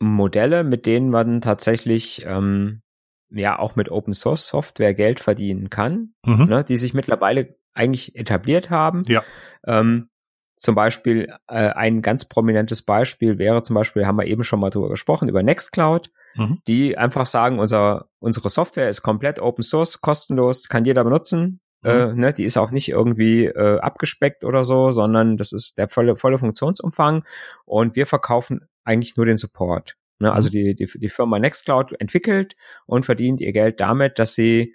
[0.00, 2.82] Modelle, mit denen man tatsächlich ähm,
[3.30, 6.46] ja auch mit Open Source Software Geld verdienen kann, mhm.
[6.46, 9.02] ne, die sich mittlerweile eigentlich etabliert haben.
[9.06, 9.22] Ja.
[9.64, 10.08] Ähm,
[10.56, 14.70] zum Beispiel äh, ein ganz prominentes Beispiel wäre zum Beispiel, haben wir eben schon mal
[14.70, 16.62] drüber gesprochen, über Nextcloud, mhm.
[16.66, 21.60] die einfach sagen, unser, unsere Software ist komplett Open Source, kostenlos, kann jeder benutzen.
[21.82, 21.90] Mhm.
[21.90, 25.88] Äh, ne, die ist auch nicht irgendwie äh, abgespeckt oder so, sondern das ist der
[25.88, 27.24] volle, volle Funktionsumfang
[27.66, 29.96] und wir verkaufen eigentlich nur den Support.
[30.20, 30.32] Ne?
[30.32, 30.52] Also mhm.
[30.52, 34.74] die, die, die Firma Nextcloud entwickelt und verdient ihr Geld damit, dass sie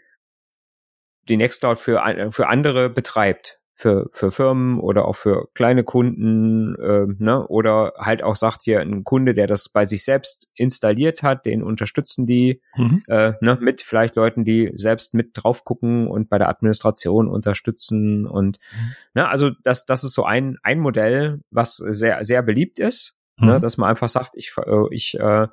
[1.28, 7.08] die Nextcloud für, für andere betreibt für, für Firmen oder auch für kleine Kunden, äh,
[7.18, 7.48] ne?
[7.48, 11.64] oder halt auch sagt hier ein Kunde, der das bei sich selbst installiert hat, den
[11.64, 13.02] unterstützen die mhm.
[13.08, 13.58] äh, ne?
[13.60, 18.92] mit vielleicht Leuten, die selbst mit drauf gucken und bei der Administration unterstützen und mhm.
[19.16, 19.28] ne?
[19.28, 23.46] also das, das ist so ein, ein Modell, was sehr, sehr beliebt ist, ne?
[23.46, 23.52] mhm.
[23.54, 23.60] ne?
[23.62, 25.48] dass man einfach sagt, ich, äh, ich äh,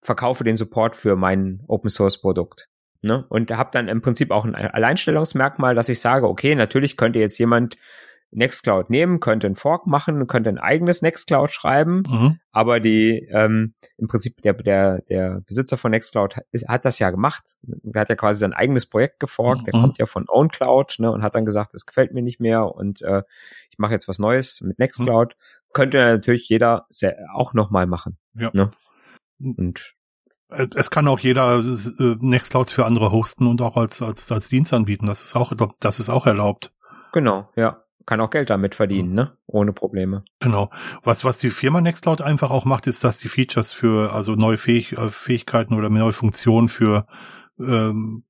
[0.00, 2.68] verkaufe den Support für mein Open Source Produkt.
[3.02, 3.24] Ne?
[3.28, 7.38] Und habe dann im Prinzip auch ein Alleinstellungsmerkmal, dass ich sage, okay, natürlich könnte jetzt
[7.38, 7.76] jemand
[8.32, 12.38] Nextcloud nehmen, könnte ein Fork machen, könnte ein eigenes Nextcloud schreiben, mhm.
[12.50, 17.10] aber die ähm, im Prinzip der der der Besitzer von Nextcloud hat, hat das ja
[17.10, 17.56] gemacht.
[17.62, 19.60] Der hat ja quasi sein eigenes Projekt geforkt.
[19.60, 19.64] Mhm.
[19.64, 22.74] Der kommt ja von OwnCloud ne, und hat dann gesagt, es gefällt mir nicht mehr
[22.74, 23.22] und äh,
[23.70, 25.34] ich mache jetzt was Neues mit Nextcloud.
[25.34, 25.72] Mhm.
[25.74, 26.86] Könnte natürlich jeder
[27.34, 28.16] auch noch mal machen.
[28.34, 28.50] Ja.
[28.54, 28.70] Ne?
[29.40, 29.94] Und
[30.74, 34.72] es kann auch jeder äh, Nextclouds für andere hosten und auch als, als, als Dienst
[34.72, 35.06] anbieten.
[35.06, 36.72] Das ist auch, das ist auch erlaubt.
[37.12, 37.78] Genau, ja.
[38.04, 39.14] Kann auch Geld damit verdienen, mhm.
[39.14, 39.36] ne?
[39.46, 40.24] Ohne Probleme.
[40.40, 40.70] Genau.
[41.04, 44.58] Was, was die Firma Nextcloud einfach auch macht, ist, dass die Features für, also neue
[44.58, 47.06] Fähig äh, Fähigkeiten oder neue Funktionen für
[47.60, 48.24] ähm,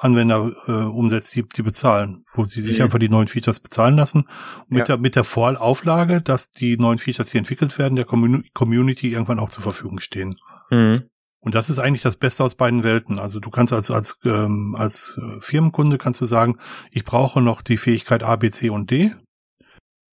[0.00, 2.84] Anwender äh, umsetzt, die, die bezahlen, wo sie sich mhm.
[2.84, 4.24] einfach die neuen Features bezahlen lassen.
[4.68, 4.84] mit, ja.
[4.84, 9.50] der, mit der Vorauflage, dass die neuen Features, die entwickelt werden, der Community irgendwann auch
[9.50, 10.36] zur Verfügung stehen.
[10.70, 11.04] Mhm.
[11.46, 13.20] Und das ist eigentlich das Beste aus beiden Welten.
[13.20, 16.58] Also du kannst als als ähm, als äh, Firmenkunde kannst du sagen,
[16.90, 19.14] ich brauche noch die Fähigkeit A, B, C und D.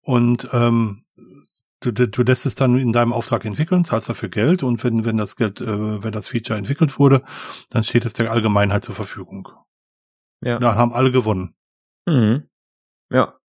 [0.04, 1.06] Und ähm,
[1.80, 5.18] du, du lässt es dann in deinem Auftrag entwickeln, zahlst dafür Geld und wenn wenn
[5.18, 7.24] das Geld, äh, wenn das Feature entwickelt wurde,
[7.72, 9.50] dann steht es der Allgemeinheit zur Verfügung.
[10.46, 10.60] Ja.
[10.60, 11.56] Da haben alle gewonnen.
[12.06, 12.48] Mhm.
[13.10, 13.40] Ja.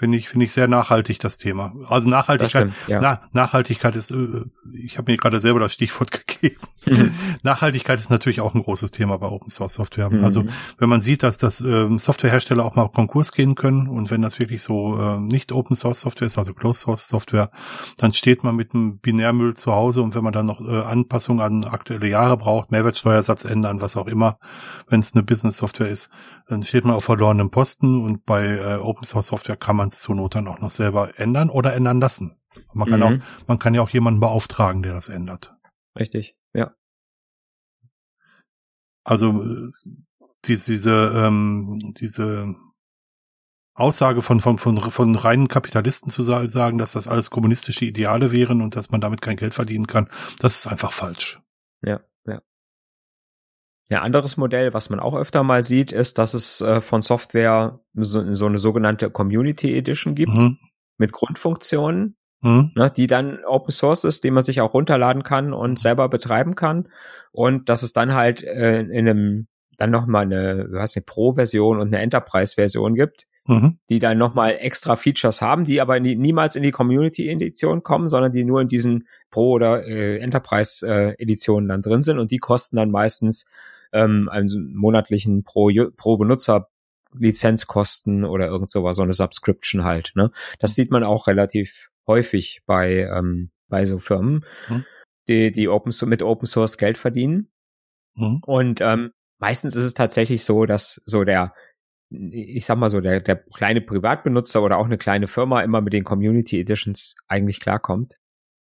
[0.00, 1.74] Finde ich, finde ich sehr nachhaltig, das Thema.
[1.86, 3.00] Also Nachhaltigkeit, stimmt, ja.
[3.02, 6.56] na, Nachhaltigkeit ist, äh, ich habe mir gerade selber das Stichwort gegeben.
[6.86, 7.14] Mhm.
[7.42, 10.08] Nachhaltigkeit ist natürlich auch ein großes Thema bei Open Source Software.
[10.08, 10.24] Mhm.
[10.24, 10.46] Also
[10.78, 14.38] wenn man sieht, dass das ähm, Softwarehersteller auch mal Konkurs gehen können und wenn das
[14.38, 17.50] wirklich so äh, nicht Open Source Software ist, also Closed Source Software,
[17.98, 21.42] dann steht man mit einem Binärmüll zu Hause und wenn man dann noch äh, Anpassungen
[21.42, 24.38] an aktuelle Jahre braucht, Mehrwertsteuersatz ändern, was auch immer,
[24.88, 26.08] wenn es eine Business Software ist,
[26.48, 30.00] dann steht man auf verlorenem Posten und bei äh, Open Source Software kann man es
[30.00, 32.36] zur Not dann auch noch selber ändern oder ändern lassen.
[32.72, 33.06] Man kann mhm.
[33.06, 35.54] auch, man kann ja auch jemanden beauftragen, der das ändert.
[35.98, 36.74] Richtig, ja.
[39.04, 39.44] Also
[40.44, 42.54] diese, diese, ähm, diese
[43.74, 48.60] Aussage von, von, von, von reinen Kapitalisten zu sagen, dass das alles kommunistische Ideale wären
[48.60, 51.40] und dass man damit kein Geld verdienen kann, das ist einfach falsch.
[51.82, 52.00] Ja,
[53.90, 57.80] Ja, anderes Modell, was man auch öfter mal sieht, ist, dass es äh, von Software
[57.94, 60.58] so, so, eine sogenannte Community Edition gibt mhm.
[60.96, 62.70] mit Grundfunktionen, mhm.
[62.76, 66.54] ne, die dann Open Source ist, die man sich auch runterladen kann und selber betreiben
[66.54, 66.88] kann.
[67.32, 72.02] Und dass es dann halt äh, in einem dann nochmal eine, eine Pro-Version und eine
[72.02, 73.78] Enterprise-Version gibt, mhm.
[73.88, 78.32] die dann nochmal extra Features haben, die aber nie, niemals in die Community-Edition kommen, sondern
[78.32, 82.90] die nur in diesen Pro- oder äh, Enterprise-Editionen dann drin sind und die kosten dann
[82.90, 83.46] meistens
[83.92, 86.68] ähm, einen monatlichen pro, pro Benutzer
[87.18, 90.12] Lizenzkosten oder irgend sowas, so eine Subscription halt.
[90.14, 90.30] Ne?
[90.58, 94.84] Das sieht man auch relativ häufig bei, ähm, bei so Firmen, mhm.
[95.28, 97.50] die, die Open, mit Open Source Geld verdienen.
[98.14, 98.40] Mhm.
[98.46, 101.54] Und ähm, meistens ist es tatsächlich so, dass so der,
[102.10, 105.92] ich sag mal so, der, der kleine Privatbenutzer oder auch eine kleine Firma immer mit
[105.92, 108.14] den Community Editions eigentlich klarkommt.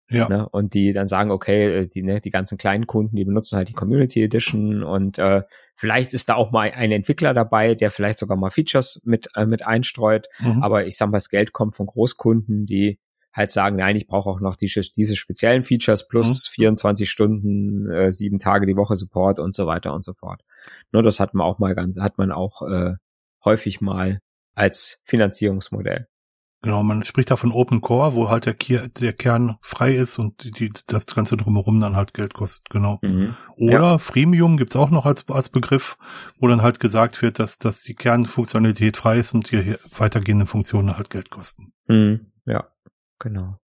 [0.09, 0.29] Ja.
[0.29, 0.47] Ne?
[0.49, 3.69] Und die dann sagen, okay, äh, die, ne, die ganzen kleinen Kunden, die benutzen halt
[3.69, 5.43] die Community Edition und äh,
[5.75, 9.45] vielleicht ist da auch mal ein Entwickler dabei, der vielleicht sogar mal Features mit, äh,
[9.45, 10.27] mit einstreut.
[10.39, 10.63] Mhm.
[10.63, 12.99] Aber ich sag mal, das Geld kommt von Großkunden, die
[13.33, 16.53] halt sagen, nein, ich brauche auch noch diese, diese speziellen Features plus mhm.
[16.53, 20.41] 24 Stunden, äh, sieben Tage die Woche Support und so weiter und so fort.
[20.91, 22.95] Nur das hat man auch mal ganz, hat man auch äh,
[23.45, 24.19] häufig mal
[24.55, 26.07] als Finanzierungsmodell.
[26.63, 30.17] Genau, man spricht da von Open Core, wo halt der, Kier, der Kern frei ist
[30.17, 32.97] und die, das Ganze drumherum dann halt Geld kostet, genau.
[33.03, 33.35] Mhm.
[33.57, 33.97] Oder ja.
[33.99, 35.97] Freemium gibt's auch noch als, als Begriff,
[36.39, 40.97] wo dann halt gesagt wird, dass, dass die Kernfunktionalität frei ist und die weitergehenden Funktionen
[40.97, 41.73] halt Geld kosten.
[41.87, 42.31] Mhm.
[42.45, 42.67] Ja,
[43.19, 43.59] genau.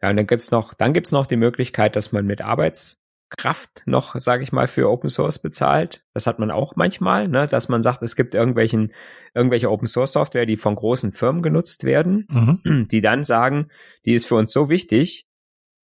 [0.00, 3.01] Ja, und dann gibt's noch, dann gibt's noch die Möglichkeit, dass man mit Arbeits,
[3.36, 6.04] Kraft noch, sage ich mal, für Open Source bezahlt.
[6.14, 8.92] Das hat man auch manchmal, ne, dass man sagt, es gibt irgendwelchen,
[9.34, 12.86] irgendwelche Open Source Software, die von großen Firmen genutzt werden, mhm.
[12.90, 13.68] die dann sagen,
[14.04, 15.26] die ist für uns so wichtig,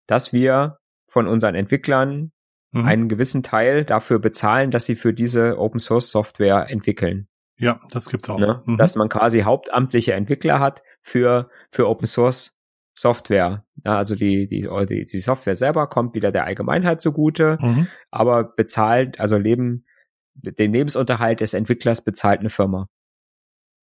[0.07, 2.33] dass wir von unseren Entwicklern
[2.73, 2.85] mhm.
[2.85, 7.29] einen gewissen Teil dafür bezahlen, dass sie für diese Open Source Software entwickeln.
[7.59, 8.39] Ja, das gibt's auch.
[8.39, 8.63] Ne?
[8.65, 8.77] Mhm.
[8.77, 12.58] Dass man quasi hauptamtliche Entwickler hat für, für Open Source
[13.01, 13.65] Software.
[13.85, 17.87] Ja, also die, die, die, die Software selber kommt wieder der Allgemeinheit zugute, mhm.
[18.11, 19.87] aber bezahlt, also Leben,
[20.35, 22.89] den Lebensunterhalt des Entwicklers bezahlt eine Firma.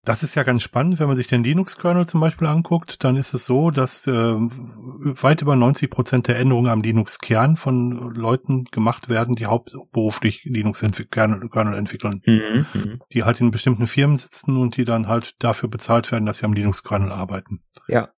[0.05, 3.33] Das ist ja ganz spannend, wenn man sich den Linux-Kernel zum Beispiel anguckt, dann ist
[3.33, 9.09] es so, dass äh, weit über 90 Prozent der Änderungen am Linux-Kern von Leuten gemacht
[9.09, 12.21] werden, die hauptberuflich Linux-Kernel entwickeln.
[12.27, 16.27] Mhm, mhm, die halt in bestimmten Firmen sitzen und die dann halt dafür bezahlt werden,
[16.27, 17.63] dass sie am Linux-Kernel arbeiten.
[17.89, 18.11] Ja,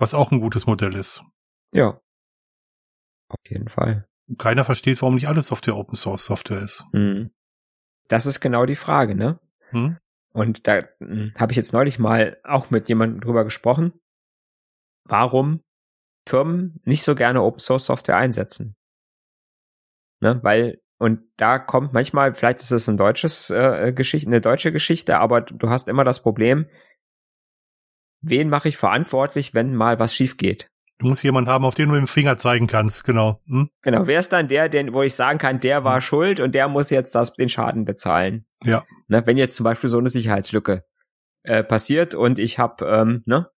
[0.00, 1.22] was auch ein gutes Modell ist.
[1.72, 2.00] Ja.
[3.28, 4.08] Auf jeden Fall.
[4.38, 6.84] Keiner versteht, warum nicht alles Software Open Source Software ist.
[6.92, 7.30] Hm.
[8.08, 9.38] Das ist genau die Frage, ne?
[9.70, 9.98] Hm?
[10.32, 13.92] Und da hm, habe ich jetzt neulich mal auch mit jemandem drüber gesprochen,
[15.04, 15.62] warum
[16.28, 18.76] Firmen nicht so gerne Open Source Software einsetzen.
[20.20, 20.40] Ne?
[20.42, 25.18] Weil, und da kommt manchmal, vielleicht ist es ein deutsches äh, Geschichte, eine deutsche Geschichte,
[25.18, 26.66] aber du hast immer das Problem,
[28.20, 30.68] wen mache ich verantwortlich, wenn mal was schief geht?
[30.98, 33.40] Du musst jemanden haben, auf den du mit dem Finger zeigen kannst, genau.
[33.46, 33.70] Hm?
[33.80, 36.00] Genau, wer ist dann der, den, wo ich sagen kann, der war hm.
[36.02, 38.44] schuld und der muss jetzt das, den Schaden bezahlen?
[38.62, 38.84] Ja.
[39.08, 40.84] Ne, wenn jetzt zum Beispiel so eine Sicherheitslücke
[41.42, 43.48] äh, passiert und ich habe, ähm, ne,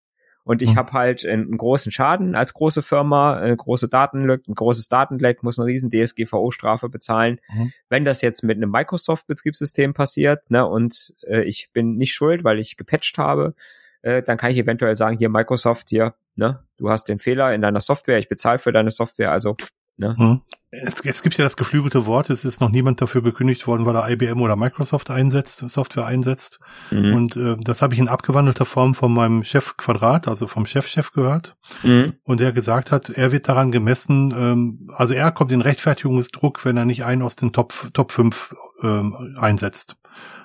[0.45, 0.77] und ich hm.
[0.77, 5.59] habe halt einen, großen Schaden als große Firma, eine große Datenlücke, ein großes Datenleck, muss
[5.59, 7.41] eine riesen DSGVO-Strafe bezahlen.
[7.53, 7.73] Mhm.
[7.89, 12.59] Wenn das jetzt mit einem Microsoft-Betriebssystem passiert, ne, und äh, ich bin nicht schuld, weil
[12.59, 13.55] ich gepatcht habe,
[14.03, 17.63] äh, dann kann ich eventuell sagen, hier Microsoft, hier, ne, du hast den Fehler in
[17.63, 19.57] deiner Software, ich bezahle für deine Software, also
[19.97, 20.17] Ne?
[20.17, 20.41] Hm.
[20.71, 23.95] Es, es, gibt ja das geflügelte Wort, es ist noch niemand dafür gekündigt worden, weil
[23.95, 26.61] er IBM oder Microsoft einsetzt, Software einsetzt.
[26.91, 27.15] Mhm.
[27.15, 31.09] Und äh, das habe ich in abgewandelter Form von meinem Chef Quadrat, also vom Chefchef
[31.09, 31.57] -Chef gehört.
[31.83, 32.15] Mhm.
[32.25, 36.79] Und der gesagt hat, er wird daran gemessen, ähm, also er kommt in Rechtfertigungsdruck, wenn
[36.79, 39.97] er nicht einen aus den Top, Top 5 ähm, einsetzt.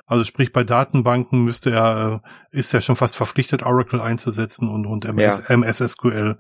[0.10, 4.86] Also sprich, bei Datenbanken müsste er, äh, ist er schon fast verpflichtet, Oracle einzusetzen und,
[4.86, 5.54] und MS, ja.
[5.54, 6.40] MS SQL.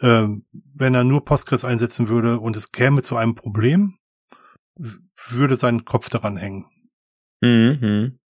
[0.00, 3.98] Ähm, wenn er nur Postgres einsetzen würde und es käme zu einem Problem,
[5.28, 6.66] würde sein Kopf daran hängen.
[7.40, 8.20] Mhm.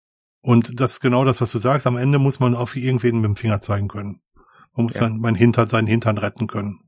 [0.40, 1.86] Und das ist genau das, was du sagst.
[1.86, 4.22] Am Ende muss man auf irgendwen mit dem Finger zeigen können.
[4.74, 5.08] Man muss ja.
[5.10, 6.80] mein Hintern, seinen Hintern retten können.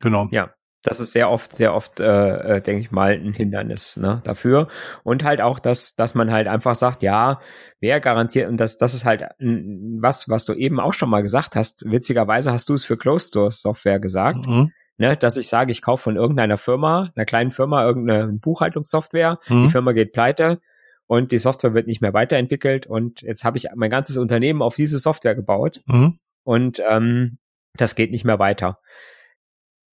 [0.00, 0.28] Genau.
[0.32, 0.52] Ja.
[0.82, 4.68] Das ist sehr oft, sehr oft, äh, äh, denke ich mal, ein Hindernis ne, dafür.
[5.02, 7.40] Und halt auch, dass, dass man halt einfach sagt, ja,
[7.80, 11.54] wer garantiert, und das, das ist halt was, was du eben auch schon mal gesagt
[11.54, 11.84] hast.
[11.90, 14.46] Witzigerweise hast du es für Closed Source Software gesagt.
[14.46, 14.72] Mhm.
[14.96, 19.62] Ne, dass ich sage, ich kaufe von irgendeiner Firma, einer kleinen Firma, irgendeine Buchhaltungssoftware, mhm.
[19.64, 20.60] die Firma geht pleite
[21.06, 24.76] und die Software wird nicht mehr weiterentwickelt und jetzt habe ich mein ganzes Unternehmen auf
[24.76, 26.18] diese Software gebaut Mhm.
[26.44, 27.38] und ähm,
[27.76, 28.78] das geht nicht mehr weiter.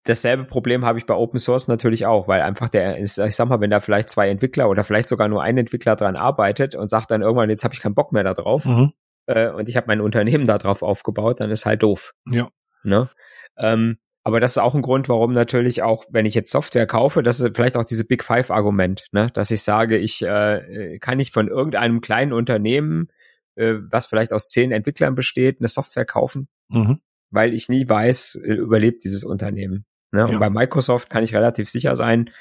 [0.06, 3.60] Dasselbe Problem habe ich bei Open Source natürlich auch, weil einfach der, ich sag mal,
[3.60, 7.12] wenn da vielleicht zwei Entwickler oder vielleicht sogar nur ein Entwickler dran arbeitet und sagt
[7.12, 8.94] dann irgendwann, jetzt habe ich keinen Bock mehr da drauf Mhm.
[9.26, 12.14] äh, und ich habe mein Unternehmen da drauf aufgebaut, dann ist halt doof.
[12.30, 12.50] Ja.
[12.84, 13.10] Ne?
[13.58, 17.22] Ähm, aber das ist auch ein Grund, warum natürlich auch, wenn ich jetzt Software kaufe,
[17.24, 19.30] das ist vielleicht auch diese Big Five Argument, ne?
[19.34, 23.08] dass ich sage, ich äh, kann nicht von irgendeinem kleinen Unternehmen,
[23.56, 27.00] äh, was vielleicht aus zehn Entwicklern besteht, eine Software kaufen, Mhm.
[27.32, 29.86] weil ich nie weiß, äh, überlebt dieses Unternehmen.
[30.16, 30.22] Ne?
[30.22, 30.26] Ja.
[30.28, 32.32] Und bei Microsoft kann ich relativ sicher sein,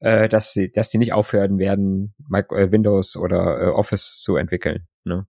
[0.00, 4.86] äh, dass sie, dass die nicht aufhören werden, äh, Windows oder äh, Office zu entwickeln.
[5.04, 5.26] Ne?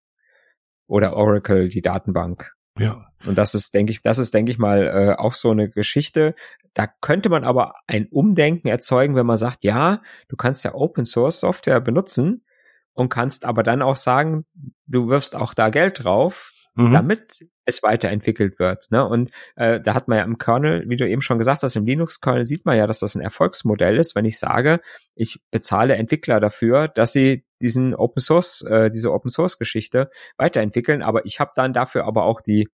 [0.88, 2.54] Oder Oracle, die Datenbank.
[2.80, 3.06] Ja.
[3.26, 6.36] Und das ist, denke ich, das ist, denke ich mal, äh, auch so eine Geschichte.
[6.74, 11.06] Da könnte man aber ein Umdenken erzeugen, wenn man sagt, ja, du kannst ja Open
[11.06, 12.46] Source Software benutzen
[12.94, 14.46] und kannst aber dann auch sagen,
[14.86, 16.94] du wirfst auch da Geld drauf, Mhm.
[16.94, 18.90] damit es weiterentwickelt wird.
[18.92, 19.06] Ne?
[19.06, 21.86] Und äh, da hat man ja im Kernel, wie du eben schon gesagt hast, im
[21.86, 24.80] Linux-Kernel sieht man ja, dass das ein Erfolgsmodell ist, wenn ich sage,
[25.14, 31.02] ich bezahle Entwickler dafür, dass sie diesen Open Source, äh, diese Open Source Geschichte weiterentwickeln,
[31.02, 32.70] aber ich habe dann dafür aber auch die,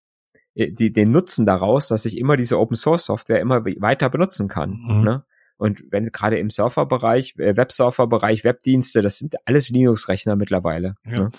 [0.56, 4.48] die den Nutzen daraus, dass ich immer diese Open Source Software immer we- weiter benutzen
[4.48, 4.72] kann.
[4.72, 5.04] Mhm.
[5.04, 5.26] Ne?
[5.58, 10.96] Und wenn gerade im Surferbereich, äh, Websurferbereich, Webdienste, das sind alles Linux-Rechner mittlerweile.
[11.06, 11.20] Ja.
[11.24, 11.30] Ne?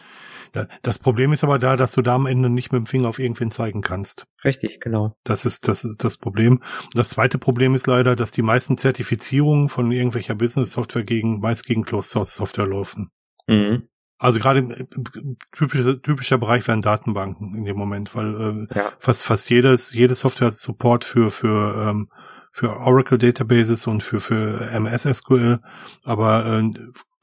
[0.53, 3.09] Da- Das Problem ist aber da, dass du da am Ende nicht mit dem Finger
[3.09, 4.25] auf irgendwen zeigen kannst.
[4.45, 5.15] Richtig, genau.
[5.23, 6.63] Das ist das, ist das Problem.
[6.95, 11.85] Das zweite Problem ist leider, dass die meisten Zertifizierungen von irgendwelcher Business-Software gegen, meist gegen
[11.85, 13.11] Closed-Source-Software laufen.
[13.47, 13.89] Mhm.
[14.21, 14.87] Also gerade im, äh,
[15.53, 18.93] typischer, typischer Bereich wären Datenbanken in dem Moment, weil äh, Ja.
[18.99, 22.09] fast fast jedes jede Software hat Support für für ähm,
[22.59, 25.61] für Oracle Databases und für für MS SQL,
[26.05, 26.73] aber äh,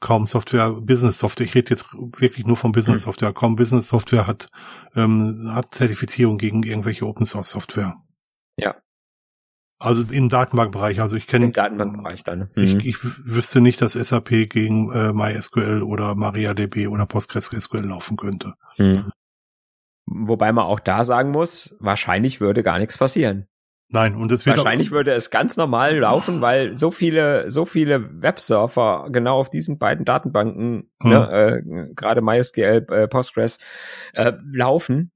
[0.00, 1.44] kaum Software Business Software.
[1.46, 3.04] Ich rede jetzt wirklich nur von Business Hm.
[3.12, 3.32] Software.
[3.34, 4.48] Kaum Business Software hat
[4.94, 7.96] ähm, hat Zertifizierung gegen irgendwelche Open Source Software.
[8.58, 8.76] Ja.
[9.78, 11.02] Also im Datenbankbereich.
[11.02, 12.48] Also ich kenne Im Datenbankbereich dann.
[12.56, 12.80] ich, Mhm.
[12.80, 18.54] ich wüsste nicht, dass SAP gegen äh, MySQL oder MariaDB oder PostgreSQL laufen könnte.
[18.78, 19.12] Mhm.
[20.06, 23.48] Wobei man auch da sagen muss, wahrscheinlich würde gar nichts passieren.
[23.92, 28.20] Nein, und es wird Wahrscheinlich würde es ganz normal laufen, weil so viele, so viele
[28.20, 31.10] Websurfer genau auf diesen beiden Datenbanken, Mhm.
[31.10, 33.58] ne, äh, gerade MySQL, äh, Postgres,
[34.12, 35.12] äh, laufen.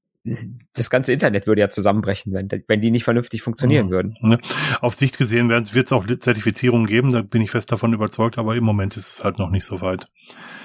[0.75, 3.91] Das ganze Internet würde ja zusammenbrechen, wenn, wenn die nicht vernünftig funktionieren Mhm.
[3.91, 4.17] würden.
[4.21, 4.39] Ne?
[4.83, 8.55] Auf Sicht gesehen wird es auch Zertifizierungen geben, da bin ich fest davon überzeugt, aber
[8.55, 10.07] im Moment ist es halt noch nicht so weit.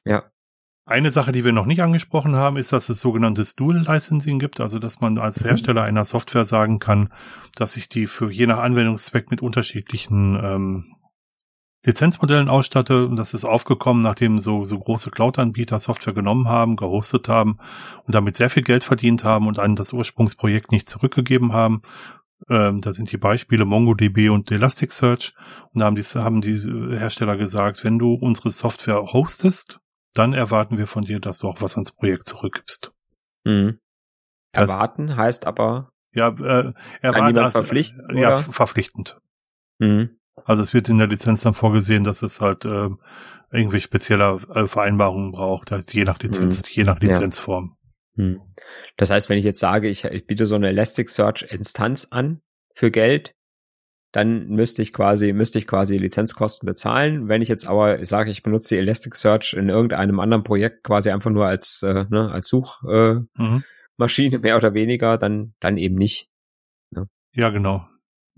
[0.06, 0.26] Ja.
[0.88, 4.62] Eine Sache, die wir noch nicht angesprochen haben, ist, dass es sogenanntes Dual Licensing gibt,
[4.62, 5.48] also dass man als Mhm.
[5.48, 7.12] Hersteller einer Software sagen kann,
[7.56, 10.96] dass ich die für je nach Anwendungszweck mit unterschiedlichen ähm,
[11.84, 13.08] Lizenzmodellen ausstatte.
[13.08, 17.58] Und das ist aufgekommen, nachdem so, so große Cloud-Anbieter Software genommen haben, gehostet haben
[18.04, 21.82] und damit sehr viel Geld verdient haben und an das Ursprungsprojekt nicht zurückgegeben haben.
[22.48, 25.34] Ähm, da sind die Beispiele MongoDB und Elasticsearch.
[25.74, 29.80] Und da haben die, haben die Hersteller gesagt, wenn du unsere Software hostest,
[30.18, 32.92] dann erwarten wir von dir, dass du auch was ans Projekt zurückgibst.
[33.44, 33.80] Mhm.
[34.52, 38.38] Das- Erwarten heißt aber, Ja, äh, erwarten, jemand verpflichten, Ja, oder?
[38.40, 39.20] verpflichtend.
[39.80, 40.18] mhm.
[40.44, 43.00] Also es wird in der Lizenz dann vorgesehen, dass es halt ähm,
[43.52, 47.08] irgendwie spezieller äh, Vereinbarungen braucht, halt je nach Lizenz, je nach Ja.
[47.08, 47.78] Lizenzform.
[48.16, 48.42] Hm.
[48.98, 52.42] Das heißt, wenn ich jetzt sage, ich, ich biete so eine Elasticsearch-Instanz an
[52.74, 53.34] für Geld,
[54.16, 57.28] dann müsste ich quasi, müsste ich quasi Lizenzkosten bezahlen.
[57.28, 61.32] Wenn ich jetzt aber sage, ich benutze die Elasticsearch in irgendeinem anderen Projekt quasi einfach
[61.32, 64.42] nur als, äh, ne, als Suchmaschine äh, Mhm.
[64.42, 66.30] Mehr oder weniger, dann, dann eben nicht.
[67.34, 67.86] Ja, genau.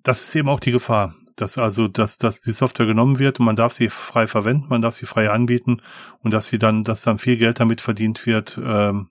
[0.02, 3.46] Das ist eben auch die Gefahr, dass also, dass, dass die Software genommen wird und
[3.46, 5.84] man darf sie frei verwenden, man darf sie frei anbieten
[6.24, 9.10] und dass sie dann, dass dann viel Geld damit verdient wird, ähm,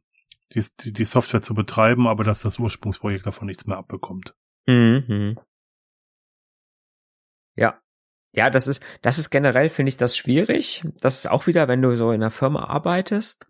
[0.53, 4.35] die, die, die Software zu betreiben, aber dass das Ursprungsprojekt davon nichts mehr abbekommt.
[4.67, 5.37] Mhm.
[7.57, 7.81] Ja.
[8.33, 10.85] Ja, das ist, das ist generell, finde ich, das schwierig.
[11.01, 13.47] Das ist auch wieder, wenn du so in einer Firma arbeitest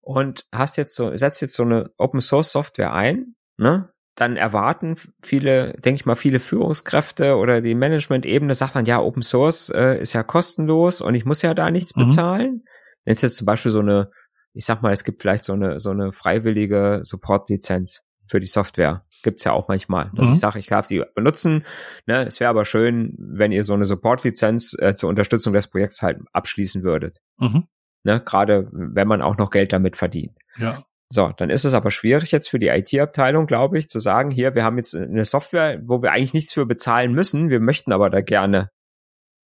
[0.00, 3.90] und hast jetzt so, setzt jetzt so eine Open Source Software ein, ne?
[4.16, 9.22] Dann erwarten viele, denke ich mal, viele Führungskräfte oder die Management-Ebene sagt dann, ja, Open
[9.22, 12.06] Source äh, ist ja kostenlos und ich muss ja da nichts Mhm.
[12.06, 12.64] bezahlen.
[13.04, 14.10] Wenn es jetzt zum Beispiel so eine,
[14.52, 19.04] ich sag mal, es gibt vielleicht so eine, so eine freiwillige Support-Lizenz für die Software.
[19.24, 20.12] Gibt's ja auch manchmal.
[20.14, 20.34] Dass Mhm.
[20.34, 21.64] ich sage, ich darf die benutzen.
[22.06, 26.02] Ne, es wäre aber schön, wenn ihr so eine Support-Lizenz äh, zur Unterstützung des Projekts
[26.02, 27.18] halt abschließen würdet.
[27.38, 27.64] Mhm.
[28.04, 30.38] Ne, gerade wenn man auch noch Geld damit verdient.
[30.58, 30.84] Ja.
[31.10, 34.54] So, dann ist es aber schwierig jetzt für die IT-Abteilung, glaube ich, zu sagen, hier,
[34.54, 38.10] wir haben jetzt eine Software, wo wir eigentlich nichts für bezahlen müssen, wir möchten aber
[38.10, 38.70] da gerne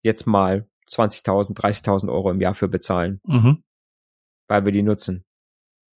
[0.03, 3.21] jetzt mal 20.000, 30.000 Euro im Jahr für bezahlen.
[3.25, 3.63] Mhm.
[4.51, 5.25] weil wir die nutzen.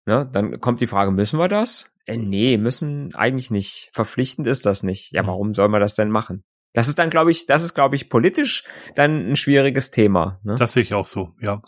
[0.06, 0.30] Ne?
[0.32, 1.94] Dann kommt die Frage, müssen wir das?
[2.06, 3.90] Äh, nee, müssen eigentlich nicht.
[3.94, 5.12] Verpflichtend ist das nicht.
[5.12, 5.28] Ja, mhm.
[5.28, 6.44] warum soll man das denn machen?
[6.74, 8.64] Das ist dann, glaube ich, das ist, glaube ich, politisch
[8.96, 10.40] dann ein schwieriges Thema.
[10.44, 10.56] Ne?
[10.56, 11.62] Das sehe ich auch so, ja.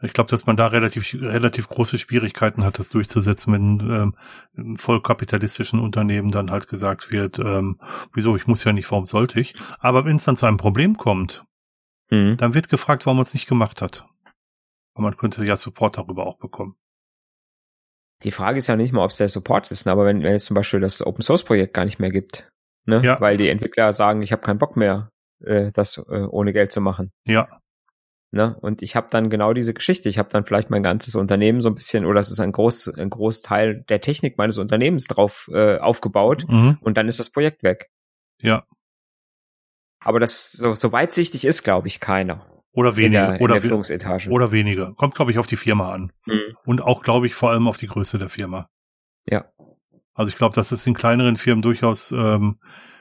[0.00, 4.14] Ich glaube, dass man da relativ relativ große Schwierigkeiten hat, das durchzusetzen, wenn ähm,
[4.56, 7.80] in vollkapitalistischen Unternehmen dann halt gesagt wird, ähm,
[8.14, 9.56] wieso, ich muss ja nicht, warum sollte ich?
[9.80, 11.44] Aber wenn es dann zu einem Problem kommt,
[12.10, 12.36] mhm.
[12.36, 14.06] dann wird gefragt, warum man es nicht gemacht hat.
[14.92, 16.76] Und man könnte ja Support darüber auch bekommen.
[18.24, 20.44] Die Frage ist ja nicht mal, ob es der Support ist, aber wenn, wenn es
[20.44, 22.50] zum Beispiel das Open Source Projekt gar nicht mehr gibt,
[22.84, 23.00] ne?
[23.04, 23.20] Ja.
[23.20, 25.10] Weil die Entwickler sagen, ich habe keinen Bock mehr,
[25.44, 27.12] äh, das äh, ohne Geld zu machen.
[27.26, 27.60] Ja.
[28.30, 28.56] Ne?
[28.60, 30.08] Und ich habe dann genau diese Geschichte.
[30.08, 32.88] Ich habe dann vielleicht mein ganzes Unternehmen so ein bisschen, oder es ist ein groß,
[32.98, 36.76] ein Großteil der Technik meines Unternehmens drauf äh, aufgebaut mhm.
[36.82, 37.88] und dann ist das Projekt weg.
[38.42, 38.66] Ja.
[40.00, 42.44] Aber das so, so weitsichtig ist, glaube ich, keiner.
[42.78, 43.32] Oder weniger.
[43.32, 44.30] Der, oder, Führungsetage.
[44.30, 44.94] oder weniger.
[44.94, 46.12] Kommt, glaube ich, auf die Firma an.
[46.26, 46.56] Mhm.
[46.64, 48.68] Und auch, glaube ich, vor allem auf die Größe der Firma.
[49.26, 49.46] Ja.
[50.14, 52.60] Also ich glaube, dass es in kleineren Firmen durchaus ähm,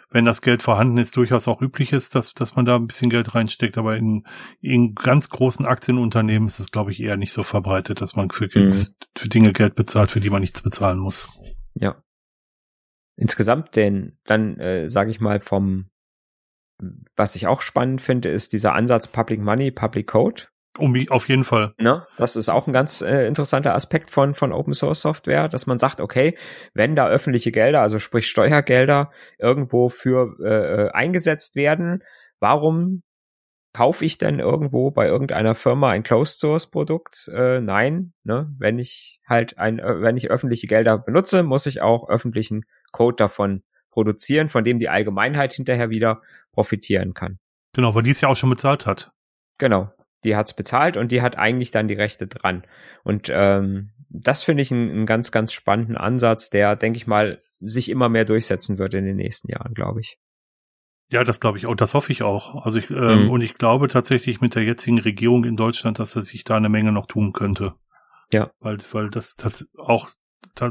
[0.10, 3.10] wenn das Geld vorhanden ist, durchaus auch üblich ist, dass, dass man da ein bisschen
[3.10, 3.78] Geld reinsteckt.
[3.78, 4.26] Aber in,
[4.62, 8.48] in ganz großen Aktienunternehmen ist es, glaube ich, eher nicht so verbreitet, dass man für,
[8.48, 8.86] Geld, mhm.
[9.18, 11.28] für Dinge Geld bezahlt, für die man nichts bezahlen muss.
[11.76, 12.02] Ja.
[13.18, 15.90] Insgesamt denn, dann äh, sage ich mal vom,
[17.16, 20.44] was ich auch spannend finde, ist dieser Ansatz Public Money, Public Code.
[20.78, 21.74] Um, auf jeden Fall.
[21.80, 22.06] Ne?
[22.18, 25.80] Das ist auch ein ganz äh, interessanter Aspekt von, von Open Source Software, dass man
[25.80, 26.38] sagt, okay,
[26.74, 29.10] wenn da öffentliche Gelder, also sprich Steuergelder,
[29.40, 32.04] irgendwo für äh, äh, eingesetzt werden,
[32.40, 33.02] warum
[33.74, 37.28] kaufe ich denn irgendwo bei irgendeiner Firma ein Closed Source Produkt?
[37.34, 38.54] Äh, nein, ne?
[38.60, 43.16] wenn ich halt ein, äh, wenn ich öffentliche Gelder benutze, muss ich auch öffentlichen Code
[43.16, 43.64] davon
[43.98, 46.22] produzieren, von dem die Allgemeinheit hinterher wieder
[46.52, 47.40] profitieren kann.
[47.74, 49.10] Genau, weil die es ja auch schon bezahlt hat.
[49.58, 49.92] Genau,
[50.24, 52.62] die hat's bezahlt und die hat eigentlich dann die Rechte dran.
[53.04, 57.42] Und ähm, das finde ich einen, einen ganz, ganz spannenden Ansatz, der, denke ich mal,
[57.60, 60.20] sich immer mehr durchsetzen wird in den nächsten Jahren, glaube ich.
[61.10, 62.64] Ja, das glaube ich auch, das hoffe ich auch.
[62.68, 63.30] Also ich, ähm, mhm.
[63.32, 66.70] und ich glaube tatsächlich mit der jetzigen Regierung in Deutschland, dass er sich da eine
[66.70, 67.74] Menge noch tun könnte.
[68.32, 68.52] Ja.
[68.60, 69.36] Weil, weil das
[69.76, 70.12] auch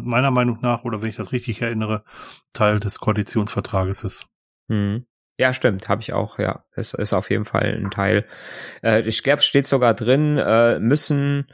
[0.02, 2.04] meiner Meinung nach, oder wenn ich das richtig erinnere,
[2.52, 4.26] Teil des Koalitionsvertrages ist.
[4.68, 5.06] Mhm.
[5.38, 6.64] Ja, stimmt, habe ich auch, ja.
[6.74, 8.26] Es ist auf jeden Fall ein Teil.
[8.82, 11.46] Äh, ich glaube, steht sogar drin, äh, müssen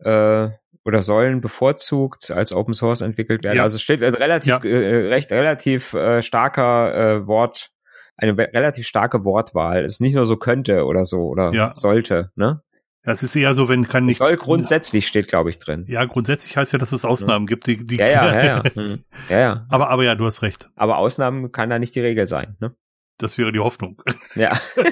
[0.00, 0.48] äh,
[0.84, 3.58] oder sollen bevorzugt als Open Source entwickelt werden.
[3.58, 3.62] Ja.
[3.62, 4.64] Also es steht ein relativ ja.
[4.64, 7.70] äh, recht relativ äh, starker äh, Wort,
[8.16, 9.84] eine relativ starke Wortwahl.
[9.84, 11.72] Es ist nicht nur so könnte oder so oder ja.
[11.76, 12.62] sollte, ne?
[13.02, 14.24] Das ist eher so, wenn kann nichts.
[14.24, 15.86] Soll grundsätzlich steht, glaube ich, drin.
[15.88, 17.66] Ja, grundsätzlich heißt ja, dass es Ausnahmen gibt.
[17.66, 18.62] Die, die ja, ja, ja, ja.
[18.74, 19.04] Hm.
[19.30, 19.66] ja, ja.
[19.70, 20.68] Aber, aber ja, du hast recht.
[20.76, 22.74] Aber Ausnahmen kann da nicht die Regel sein, ne?
[23.16, 24.02] Das wäre die Hoffnung.
[24.34, 24.58] Ja.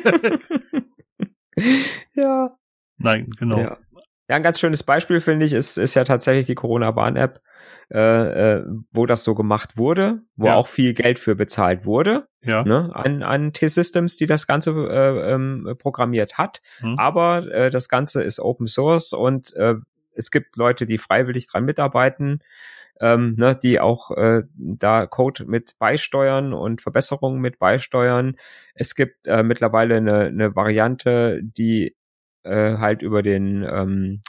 [2.14, 2.56] ja.
[2.98, 3.59] Nein, genau.
[3.59, 3.78] Ja.
[4.28, 7.40] ja, ein ganz schönes Beispiel, finde ich, ist, ist ja tatsächlich die Corona-Warn-App,
[7.91, 10.55] äh, äh, wo das so gemacht wurde, wo ja.
[10.55, 12.28] auch viel Geld für bezahlt wurde.
[12.43, 12.64] Ja.
[12.64, 16.61] Ne, an, an T-Systems, die das Ganze äh, ähm, programmiert hat.
[16.78, 16.99] Hm.
[16.99, 19.74] Aber äh, das Ganze ist Open Source und äh,
[20.14, 22.41] es gibt Leute, die freiwillig dran mitarbeiten
[23.01, 28.36] ähm, ne, die auch äh, da Code mit beisteuern und Verbesserungen mit beisteuern.
[28.74, 31.97] Es gibt äh, mittlerweile eine, eine Variante, die
[32.43, 34.22] äh, halt über den, ähm,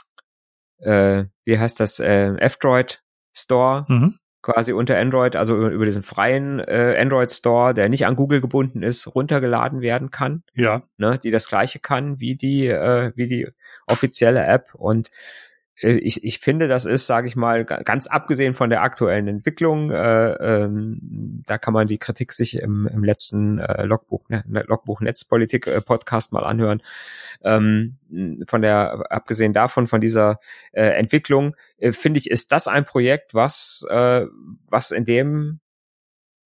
[0.78, 3.02] äh, wie heißt das, äh, F-Droid
[3.36, 4.18] Store mhm.
[4.42, 8.40] quasi unter Android, also über, über diesen freien äh, Android Store, der nicht an Google
[8.40, 10.42] gebunden ist, runtergeladen werden kann.
[10.54, 10.82] Ja.
[10.96, 13.48] Ne, die das gleiche kann wie die, äh, wie die
[13.86, 15.10] offizielle App und
[15.82, 20.32] ich, ich finde, das ist, sage ich mal, ganz abgesehen von der aktuellen Entwicklung, äh,
[20.32, 25.00] ähm, da kann man die Kritik sich im, im letzten äh, Logbuch, ne, ne Logbuch
[25.00, 26.82] Netzpolitik äh, Podcast mal anhören.
[27.42, 27.96] Ähm,
[28.46, 30.38] von der, abgesehen davon, von dieser
[30.72, 34.26] äh, Entwicklung, äh, finde ich, ist das ein Projekt, was, äh,
[34.68, 35.60] was in dem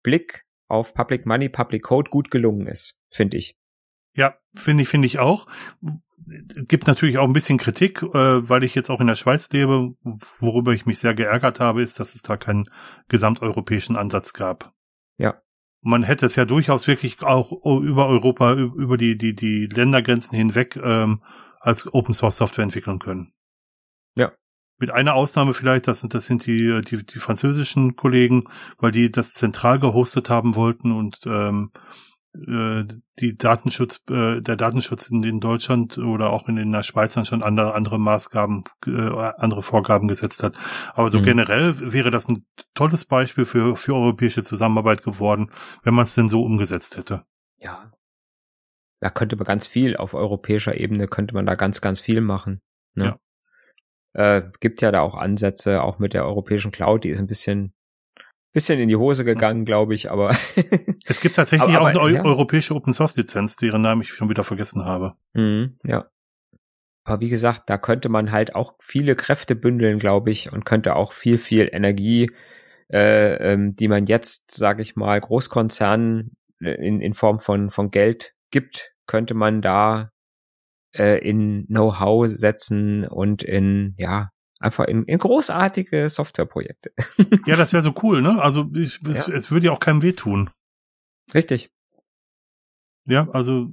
[0.05, 3.57] Blick auf Public Money, Public Code gut gelungen ist, finde ich.
[4.15, 5.47] Ja, finde ich, finde ich auch
[6.27, 9.95] gibt natürlich auch ein bisschen Kritik, äh, weil ich jetzt auch in der Schweiz lebe.
[10.39, 12.69] Worüber ich mich sehr geärgert habe, ist, dass es da keinen
[13.09, 14.73] gesamteuropäischen Ansatz gab.
[15.19, 15.41] Ja.
[15.83, 20.77] Man hätte es ja durchaus wirklich auch über Europa, über die, die, die Ländergrenzen hinweg
[20.83, 21.23] ähm,
[21.61, 23.35] als Open Source Software entwickeln können.
[24.15, 24.33] Ja.
[24.79, 28.45] Mit einer Ausnahme vielleicht, das sind, das sind die, die, die französischen Kollegen,
[28.79, 31.71] weil die das zentral gehostet haben wollten und ähm,
[32.35, 32.85] äh,
[33.21, 37.27] die Datenschutz, äh, der Datenschutz in, in Deutschland oder auch in, in der Schweiz dann
[37.27, 40.55] schon andere, andere Maßgaben, äh, andere Vorgaben gesetzt hat.
[40.95, 41.25] Aber so mhm.
[41.25, 45.51] generell wäre das ein tolles Beispiel für, für europäische Zusammenarbeit geworden,
[45.83, 47.25] wenn man es denn so umgesetzt hätte.
[47.59, 47.93] Ja.
[49.01, 52.63] Da könnte man ganz viel auf europäischer Ebene könnte man da ganz, ganz viel machen.
[52.95, 53.17] Ne?
[54.15, 54.37] Ja.
[54.37, 57.74] Äh, gibt ja da auch Ansätze, auch mit der europäischen Cloud, die ist ein bisschen
[58.55, 60.31] bisschen in die Hose gegangen, glaube ich, aber
[61.05, 62.25] es gibt tatsächlich aber, aber, auch eine ja.
[62.25, 65.15] europäische Open Source Lizenz, deren Namen ich schon wieder vergessen habe.
[65.35, 66.09] Mhm, ja.
[67.05, 70.97] Aber wie gesagt, da könnte man halt auch viele Kräfte bündeln, glaube ich, und könnte
[70.97, 72.31] auch viel, viel Energie,
[72.91, 77.91] äh, ähm, die man jetzt, sage ich mal, Großkonzernen äh, in, in Form von, von
[77.91, 80.13] Geld gibt, könnte man da
[80.97, 84.31] äh, in Know-how setzen und in, ja,
[84.65, 86.93] einfach in, in großartige Softwareprojekte.
[87.47, 88.43] ja, das wäre so cool, ne?
[88.43, 89.35] Also ich, es, ja.
[89.35, 90.51] es würde ja auch keinem wehtun.
[91.33, 91.71] Richtig.
[93.07, 93.71] Ja, also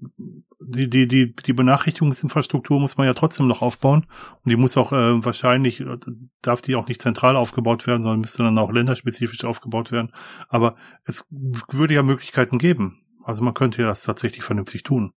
[0.59, 4.05] die, die, die, die Benachrichtigungsinfrastruktur muss man ja trotzdem noch aufbauen.
[4.43, 5.97] Und die muss auch äh, wahrscheinlich, äh,
[6.41, 10.11] darf die auch nicht zentral aufgebaut werden, sondern müsste dann auch länderspezifisch aufgebaut werden.
[10.49, 10.75] Aber
[11.05, 13.05] es würde ja Möglichkeiten geben.
[13.23, 15.13] Also man könnte ja das tatsächlich vernünftig tun.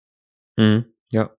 [0.56, 1.30] Mhm, ja.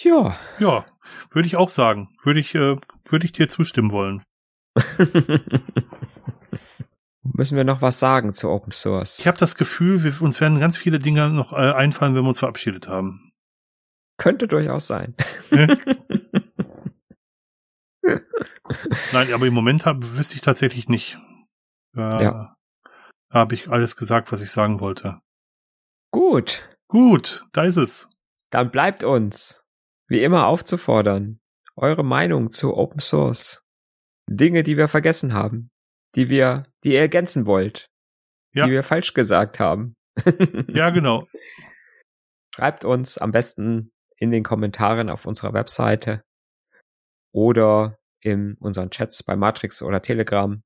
[0.00, 0.36] Ja.
[0.58, 0.86] Ja,
[1.30, 2.08] würde ich auch sagen.
[2.22, 2.76] Würde ich, äh,
[3.12, 4.22] würde ich dir zustimmen wollen.
[7.22, 9.18] Müssen wir noch was sagen zu Open Source?
[9.18, 12.28] Ich habe das Gefühl, wir, uns werden ganz viele Dinge noch äh, einfallen, wenn wir
[12.28, 13.32] uns verabschiedet haben.
[14.18, 15.14] Könnte durchaus sein.
[19.12, 21.18] Nein, aber im Moment hab, wüsste ich tatsächlich nicht.
[21.96, 22.56] Äh, ja.
[23.32, 25.20] Habe ich alles gesagt, was ich sagen wollte.
[26.10, 26.68] Gut.
[26.88, 28.10] Gut, da ist es.
[28.50, 29.64] Dann bleibt uns,
[30.08, 31.39] wie immer, aufzufordern,
[31.80, 33.62] eure Meinung zu Open Source.
[34.28, 35.70] Dinge, die wir vergessen haben
[36.14, 37.88] die wir, die ihr ergänzen wollt,
[38.52, 38.66] ja.
[38.66, 39.94] die wir falsch gesagt haben.
[40.68, 41.28] ja, genau.
[42.54, 46.22] Schreibt uns am besten in den Kommentaren auf unserer Webseite
[47.32, 50.62] oder in unseren Chats bei Matrix oder Telegram.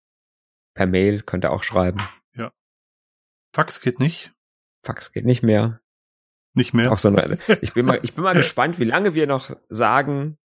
[0.75, 2.01] Per Mail könnt ihr auch schreiben.
[2.35, 2.53] Ja.
[3.55, 4.33] Fax geht nicht.
[4.83, 5.81] Fax geht nicht mehr.
[6.55, 6.91] Nicht mehr.
[6.91, 10.39] Auch so eine, ich bin mal, ich bin mal gespannt, wie lange wir noch sagen,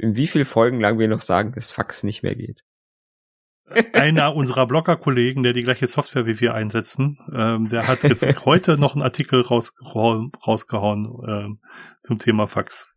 [0.00, 2.64] wie viel Folgen lang wir noch sagen, dass Fax nicht mehr geht
[3.92, 8.78] einer unserer Blogger-Kollegen, der die gleiche Software wie wir einsetzen, ähm, der hat jetzt heute
[8.78, 11.56] noch einen Artikel raus, rausgehauen ähm,
[12.02, 12.92] zum Thema Fax.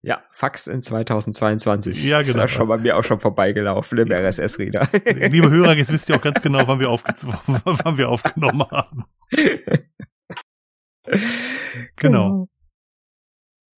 [0.00, 2.04] Ja, Fax in 2022.
[2.04, 2.44] Ja, genau.
[2.44, 4.88] Ist schon bei mir auch schon vorbeigelaufen im RSS-Reader.
[5.28, 7.12] Liebe Hörer, jetzt wisst ihr auch ganz genau, wann wir, aufge
[7.46, 9.04] wann wir aufgenommen haben.
[11.96, 12.48] Genau.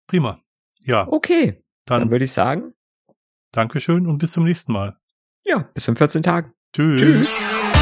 [0.08, 0.42] Prima.
[0.84, 1.08] Ja.
[1.08, 1.64] Okay.
[1.90, 2.74] Dann, dann würde ich sagen.
[3.52, 4.98] Dankeschön und bis zum nächsten Mal.
[5.46, 6.54] Ja, bis in 14 Tagen.
[6.74, 7.02] Tschüss.
[7.02, 7.79] Tschüss.